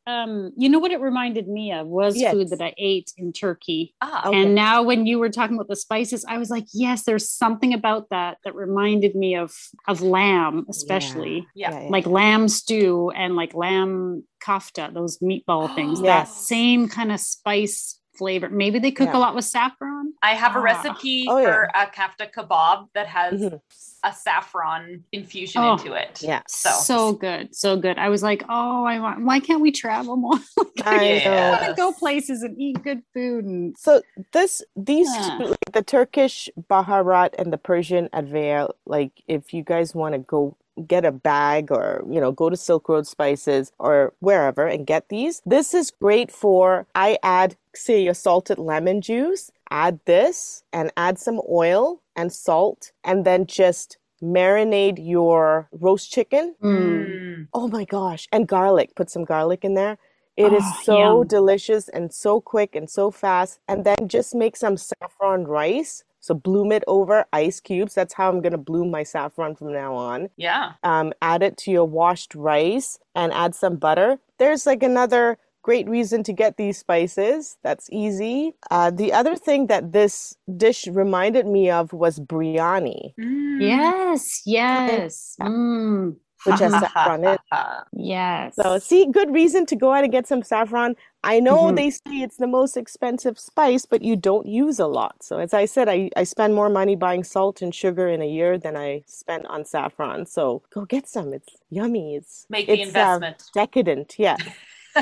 Um, 0.06 0.52
you 0.56 0.68
know 0.68 0.78
what 0.78 0.90
it 0.92 1.00
reminded 1.00 1.48
me 1.48 1.72
of 1.72 1.86
was 1.86 2.16
Yes. 2.16 2.32
food 2.34 2.50
that 2.50 2.60
I 2.60 2.74
ate 2.76 3.12
in 3.16 3.32
Turkey. 3.32 3.94
Ah, 4.02 4.28
Okay. 4.28 4.42
And 4.42 4.54
now 4.54 4.82
when 4.82 5.06
you 5.06 5.18
were 5.18 5.30
talking 5.30 5.56
about 5.56 5.68
the 5.68 5.76
spices, 5.76 6.24
I 6.28 6.36
was 6.38 6.50
like, 6.50 6.66
yes, 6.74 7.04
there's 7.04 7.28
something 7.28 7.72
about 7.72 8.10
that 8.10 8.38
that 8.44 8.54
reminded 8.54 9.14
me 9.14 9.34
of 9.36 9.52
of 9.88 10.02
lamb, 10.02 10.66
especially. 10.68 11.48
Yeah. 11.54 11.86
Like 11.88 12.06
lamb 12.06 12.48
stew 12.48 13.10
and 13.10 13.34
like 13.34 13.54
lamb 13.54 14.24
kafta, 14.44 14.92
those 14.92 15.18
meatball 15.18 15.74
things. 15.74 16.00
That 16.14 16.28
same 16.28 16.88
kind 16.88 17.10
of 17.10 17.18
spice 17.20 17.98
flavor. 18.16 18.48
Maybe 18.48 18.78
they 18.78 18.90
cook 18.90 19.08
Yeah. 19.08 19.16
a 19.16 19.20
lot 19.20 19.34
with 19.34 19.44
saffron. 19.44 20.12
I 20.22 20.34
have 20.34 20.54
a 20.56 20.58
Ah. 20.58 20.62
recipe 20.62 21.26
Oh, 21.28 21.38
yeah. 21.38 21.44
for 21.44 21.62
a 21.74 21.86
kafta 21.86 22.30
kebab 22.32 22.88
that 22.94 23.06
has 23.06 23.40
Mhm. 23.40 23.60
a 24.04 24.12
saffron 24.12 25.04
infusion 25.12 25.62
Oh. 25.62 25.72
into 25.72 25.92
it. 25.94 26.22
Yeah. 26.22 26.42
So, 26.48 26.70
So 26.70 27.12
good, 27.12 27.54
so 27.54 27.76
good. 27.76 27.98
I 27.98 28.08
was 28.08 28.22
like, 28.22 28.44
oh, 28.48 28.84
I 28.84 28.98
want. 29.00 29.24
Why 29.24 29.40
can't 29.40 29.60
we 29.60 29.70
travel 29.72 30.16
more? 30.16 30.38
I 30.84 31.22
I 31.26 31.50
want 31.50 31.64
to 31.66 31.74
go 31.74 31.92
places 31.92 32.42
and 32.42 32.58
eat 32.58 32.82
good 32.82 33.02
food. 33.12 33.44
And 33.44 33.76
So 33.78 34.02
this 34.32 34.62
these 34.76 35.08
Yeah. 35.14 35.38
two, 35.38 35.44
like 35.46 35.72
the 35.72 35.82
Turkish 35.82 36.48
Baharat 36.70 37.30
and 37.38 37.52
the 37.52 37.58
Persian 37.58 38.08
Advia, 38.12 38.70
like 38.86 39.12
if 39.28 39.52
you 39.54 39.62
guys 39.62 39.94
want 39.94 40.12
to 40.14 40.18
go 40.18 40.56
get 40.86 41.04
a 41.04 41.12
bag 41.12 41.70
or 41.70 42.04
you 42.10 42.20
know 42.20 42.32
go 42.32 42.50
to 42.50 42.56
Silk 42.56 42.88
Road 42.88 43.06
Spices 43.06 43.72
or 43.78 44.12
wherever 44.20 44.66
and 44.66 44.86
get 44.86 45.08
these, 45.08 45.42
this 45.46 45.74
is 45.74 45.90
great 45.90 46.30
for 46.30 46.86
I 46.94 47.18
add 47.22 47.56
say 47.74 48.02
your 48.02 48.14
salted 48.14 48.58
lemon 48.58 49.00
juice, 49.00 49.50
add 49.70 50.00
this 50.04 50.64
and 50.72 50.92
add 50.96 51.18
some 51.18 51.40
oil 51.50 52.00
and 52.16 52.32
salt 52.32 52.92
and 53.04 53.24
then 53.24 53.46
just 53.46 53.98
marinate 54.22 54.98
your 55.04 55.68
roast 55.72 56.10
chicken. 56.10 56.54
Mm. 56.62 57.48
Oh 57.52 57.68
my 57.68 57.84
gosh, 57.84 58.26
and 58.32 58.48
garlic, 58.48 58.94
put 58.94 59.10
some 59.10 59.24
garlic 59.24 59.64
in 59.64 59.74
there. 59.74 59.98
It 60.36 60.52
is 60.52 60.64
Oh, 60.64 60.80
so 60.82 60.98
yum. 60.98 61.26
delicious 61.28 61.88
and 61.88 62.12
so 62.12 62.40
quick 62.40 62.74
and 62.74 62.90
so 62.90 63.10
fast. 63.12 63.60
And 63.68 63.84
then 63.84 64.08
just 64.08 64.34
make 64.34 64.56
some 64.56 64.76
saffron 64.76 65.46
rice. 65.46 66.02
So 66.24 66.32
bloom 66.32 66.72
it 66.72 66.84
over 66.86 67.26
ice 67.34 67.60
cubes. 67.60 67.94
That's 67.94 68.14
how 68.14 68.30
I'm 68.30 68.40
going 68.40 68.52
to 68.52 68.58
bloom 68.58 68.90
my 68.90 69.02
saffron 69.02 69.54
from 69.54 69.74
now 69.74 69.94
on. 69.94 70.30
Yeah. 70.38 70.72
Um, 70.82 71.12
add 71.20 71.42
it 71.42 71.58
to 71.58 71.70
your 71.70 71.84
washed 71.84 72.34
rice 72.34 72.98
and 73.14 73.30
add 73.34 73.54
some 73.54 73.76
butter. 73.76 74.18
There's 74.38 74.64
like 74.64 74.82
another 74.82 75.36
great 75.60 75.86
reason 75.86 76.22
to 76.22 76.32
get 76.32 76.56
these 76.56 76.78
spices. 76.78 77.58
That's 77.62 77.90
easy. 77.92 78.54
Uh, 78.70 78.90
the 78.90 79.12
other 79.12 79.36
thing 79.36 79.66
that 79.66 79.92
this 79.92 80.34
dish 80.56 80.86
reminded 80.86 81.46
me 81.46 81.68
of 81.68 81.92
was 81.92 82.18
biryani, 82.20 83.12
Mm. 83.20 83.60
Yes, 83.60 84.40
yes. 84.46 85.36
Mm, 85.40 86.16
which 86.44 86.60
has 86.60 86.72
saffron 86.72 87.24
in 87.24 87.30
it. 87.34 87.40
yes. 87.92 88.56
So, 88.56 88.78
see, 88.78 89.06
good 89.10 89.32
reason 89.32 89.66
to 89.66 89.76
go 89.76 89.92
out 89.92 90.04
and 90.04 90.12
get 90.12 90.26
some 90.26 90.42
saffron. 90.42 90.96
I 91.22 91.40
know 91.40 91.64
Mhm. 91.64 91.76
they 91.76 91.90
say 91.90 92.22
it's 92.22 92.36
the 92.36 92.46
most 92.46 92.76
expensive 92.76 93.38
spice, 93.38 93.86
but 93.86 94.02
you 94.02 94.14
don't 94.16 94.46
use 94.46 94.78
a 94.78 94.86
lot. 94.86 95.22
So, 95.22 95.38
as 95.38 95.54
I 95.54 95.64
said, 95.64 95.88
I, 95.88 96.10
I 96.16 96.24
spend 96.24 96.54
more 96.54 96.68
money 96.68 96.96
buying 96.96 97.24
salt 97.24 97.62
and 97.62 97.74
sugar 97.74 98.08
in 98.08 98.20
a 98.22 98.26
year 98.28 98.58
than 98.58 98.76
I 98.76 99.02
spent 99.06 99.46
on 99.46 99.64
saffron. 99.64 100.26
So, 100.26 100.62
go 100.72 100.84
get 100.84 101.08
some. 101.08 101.32
It's 101.32 101.54
yummy. 101.70 102.16
It's 102.16 102.46
Make 102.50 102.66
the 102.66 102.74
it's, 102.74 102.82
uh, 102.84 102.88
investment. 102.88 103.42
decadent. 103.54 104.14
Yeah. 104.18 104.36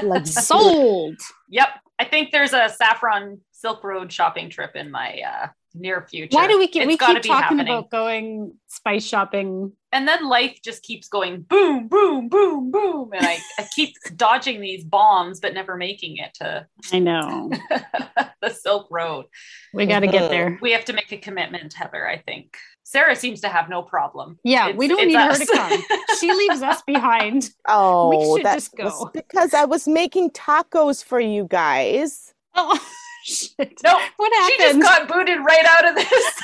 Like 0.02 0.26
Sold. 0.26 1.18
Yep. 1.50 1.68
I 1.98 2.06
think 2.06 2.30
there's 2.32 2.54
a 2.54 2.70
saffron 2.70 3.42
Silk 3.50 3.84
Road 3.84 4.10
shopping 4.10 4.48
trip 4.48 4.74
in 4.74 4.90
my 4.90 5.20
uh, 5.20 5.48
near 5.74 6.06
future. 6.08 6.36
Why 6.36 6.46
do 6.48 6.58
we 6.58 6.66
keep 6.68 6.82
It's 6.82 6.88
we 6.88 6.96
keep 6.96 7.22
talking 7.22 7.32
happening. 7.32 7.66
about 7.68 7.90
going 7.90 8.54
spice 8.68 9.04
shopping? 9.06 9.72
And 9.92 10.08
then 10.08 10.26
life 10.28 10.58
just 10.64 10.82
keeps 10.82 11.08
going 11.08 11.42
boom, 11.42 11.88
boom, 11.88 12.28
boom, 12.28 12.70
boom. 12.70 13.10
And 13.14 13.26
I, 13.26 13.38
I 13.58 13.68
keep 13.74 13.94
dodging 14.16 14.60
these 14.60 14.84
bombs, 14.84 15.40
but 15.40 15.52
never 15.54 15.76
making 15.76 16.16
it 16.16 16.32
to 16.34 16.66
I 16.92 16.98
know. 16.98 17.50
the 18.40 18.50
Silk 18.50 18.88
Road. 18.90 19.26
We 19.74 19.86
got 19.86 20.00
to 20.00 20.06
get 20.06 20.30
there. 20.30 20.58
We 20.62 20.72
have 20.72 20.84
to 20.86 20.92
make 20.92 21.12
a 21.12 21.18
commitment, 21.18 21.74
Heather, 21.74 22.08
I 22.08 22.18
think. 22.18 22.56
Sarah 22.84 23.16
seems 23.16 23.40
to 23.42 23.48
have 23.48 23.68
no 23.70 23.82
problem. 23.82 24.38
Yeah, 24.44 24.64
It's- 24.68 24.78
we 24.78 24.88
don't 24.88 25.00
it's 25.00 25.06
need 25.08 25.16
her 25.16 25.34
to 25.34 25.46
come. 25.46 26.16
She 26.18 26.32
leaves 26.48 26.62
us 26.62 26.82
behind. 26.82 27.50
Oh, 27.68 28.10
we 28.10 28.36
should 28.38 28.46
that 28.46 28.54
just 28.54 28.72
was 28.78 28.92
go. 29.04 29.10
because 29.14 29.54
I 29.54 29.64
was 29.64 29.86
making 29.88 30.30
tacos 30.30 31.02
for 31.04 31.18
you 31.20 31.46
guys. 31.48 32.34
Oh 32.54 32.78
shit! 33.24 33.80
No, 33.84 33.98
what 34.16 34.32
happened? 34.34 34.50
she 34.50 34.58
just 34.58 34.80
got 34.80 35.08
booted 35.08 35.38
right 35.44 35.64
out 35.64 35.88
of 35.88 35.94
this. 35.94 36.08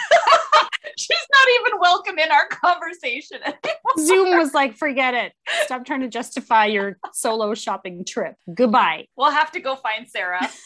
She's 0.96 1.26
not 1.32 1.48
even 1.60 1.80
welcome 1.80 2.18
in 2.18 2.30
our 2.32 2.46
conversation 2.48 3.38
anymore. 3.44 3.98
Zoom 3.98 4.36
was 4.38 4.52
like, 4.54 4.76
forget 4.76 5.14
it. 5.14 5.32
Stop 5.64 5.84
trying 5.84 6.00
to 6.00 6.08
justify 6.08 6.66
your 6.66 6.98
solo 7.12 7.54
shopping 7.54 8.04
trip. 8.04 8.34
Goodbye. 8.52 9.06
We'll 9.16 9.30
have 9.30 9.52
to 9.52 9.60
go 9.60 9.76
find 9.76 10.08
Sarah. 10.08 10.48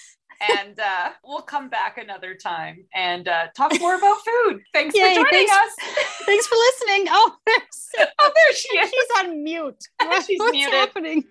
And 0.59 0.81
uh, 0.81 1.11
we'll 1.25 1.43
come 1.43 1.69
back 1.69 1.99
another 1.99 2.35
time 2.35 2.85
and 2.93 3.29
uh, 3.29 3.47
talk 3.57 3.79
more 3.79 3.95
about 3.95 4.17
food. 4.25 4.61
Thanks 4.73 4.93
Yay, 4.97 5.15
for 5.15 5.21
joining 5.23 5.31
thanks. 5.31 5.53
us. 5.53 5.71
Thanks 6.27 6.47
for 6.49 6.57
listening. 6.57 7.07
Oh, 7.11 7.37
there's, 7.47 8.09
Oh, 8.19 8.33
there 8.35 8.55
she 8.57 8.77
is. 8.77 8.91
she's 8.91 9.19
on 9.21 9.45
mute. 9.45 9.77
What- 10.01 10.27
She's 10.27 10.41
What's 10.41 10.51
muted. 10.53 10.75
happening? 10.75 11.25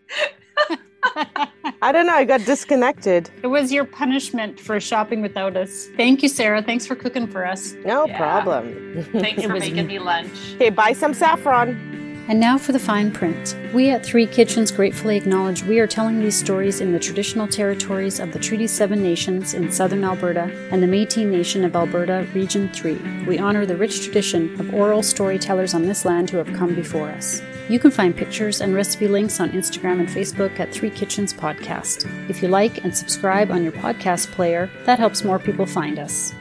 I 1.83 1.91
don't 1.91 2.05
know. 2.05 2.13
I 2.13 2.25
got 2.25 2.45
disconnected. 2.45 3.29
it 3.43 3.47
was 3.47 3.71
your 3.71 3.85
punishment 3.85 4.59
for 4.59 4.79
shopping 4.79 5.21
without 5.21 5.57
us. 5.57 5.89
Thank 5.97 6.21
you, 6.23 6.29
Sarah. 6.29 6.61
Thanks 6.61 6.85
for 6.85 6.95
cooking 6.95 7.27
for 7.27 7.45
us. 7.45 7.73
No 7.85 8.05
Yeah. 8.05 8.17
problem. 8.17 9.05
Thanks 9.13 9.43
It 9.43 9.47
for 9.47 9.53
making 9.53 9.87
me 9.87 9.99
lunch. 9.99 10.29
okay, 10.55 10.69
buy 10.69 10.93
some 10.93 11.13
saffron. 11.13 11.87
And 12.29 12.39
now 12.39 12.57
for 12.57 12.71
the 12.71 12.79
fine 12.79 13.11
print. 13.11 13.57
We 13.73 13.89
at 13.89 14.05
Three 14.05 14.27
Kitchens 14.27 14.71
gratefully 14.71 15.17
acknowledge 15.17 15.63
we 15.63 15.79
are 15.79 15.87
telling 15.87 16.19
these 16.19 16.35
stories 16.35 16.79
in 16.79 16.93
the 16.93 16.99
traditional 16.99 17.47
territories 17.47 18.19
of 18.19 18.31
the 18.31 18.37
Treaty 18.39 18.67
7 18.67 19.01
nations 19.01 19.53
in 19.55 19.71
southern 19.71 20.03
Alberta 20.03 20.49
and 20.71 20.83
the 20.83 20.87
Metis 20.87 21.25
Nation 21.25 21.65
of 21.65 21.75
Alberta, 21.75 22.25
Region 22.35 22.69
3. 22.73 23.25
We 23.27 23.39
honor 23.39 23.65
the 23.65 23.75
rich 23.75 24.03
tradition 24.03 24.55
of 24.61 24.71
oral 24.73 25.01
storytellers 25.01 25.73
on 25.73 25.87
this 25.87 26.05
land 26.05 26.29
who 26.29 26.37
have 26.37 26.53
come 26.53 26.75
before 26.75 27.09
us. 27.09 27.41
You 27.71 27.79
can 27.79 27.89
find 27.89 28.13
pictures 28.13 28.59
and 28.59 28.75
recipe 28.75 29.07
links 29.07 29.39
on 29.39 29.51
Instagram 29.51 30.01
and 30.01 30.09
Facebook 30.09 30.59
at 30.59 30.73
Three 30.73 30.89
Kitchens 30.89 31.33
Podcast. 31.33 32.05
If 32.29 32.41
you 32.41 32.49
like 32.49 32.83
and 32.83 32.93
subscribe 32.93 33.49
on 33.49 33.63
your 33.63 33.71
podcast 33.71 34.29
player, 34.31 34.69
that 34.83 34.99
helps 34.99 35.23
more 35.23 35.39
people 35.39 35.65
find 35.65 35.97
us. 35.97 36.33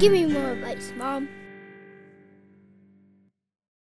Give 0.00 0.10
me 0.10 0.26
more 0.26 0.50
advice, 0.50 0.92
Mom. 0.96 1.28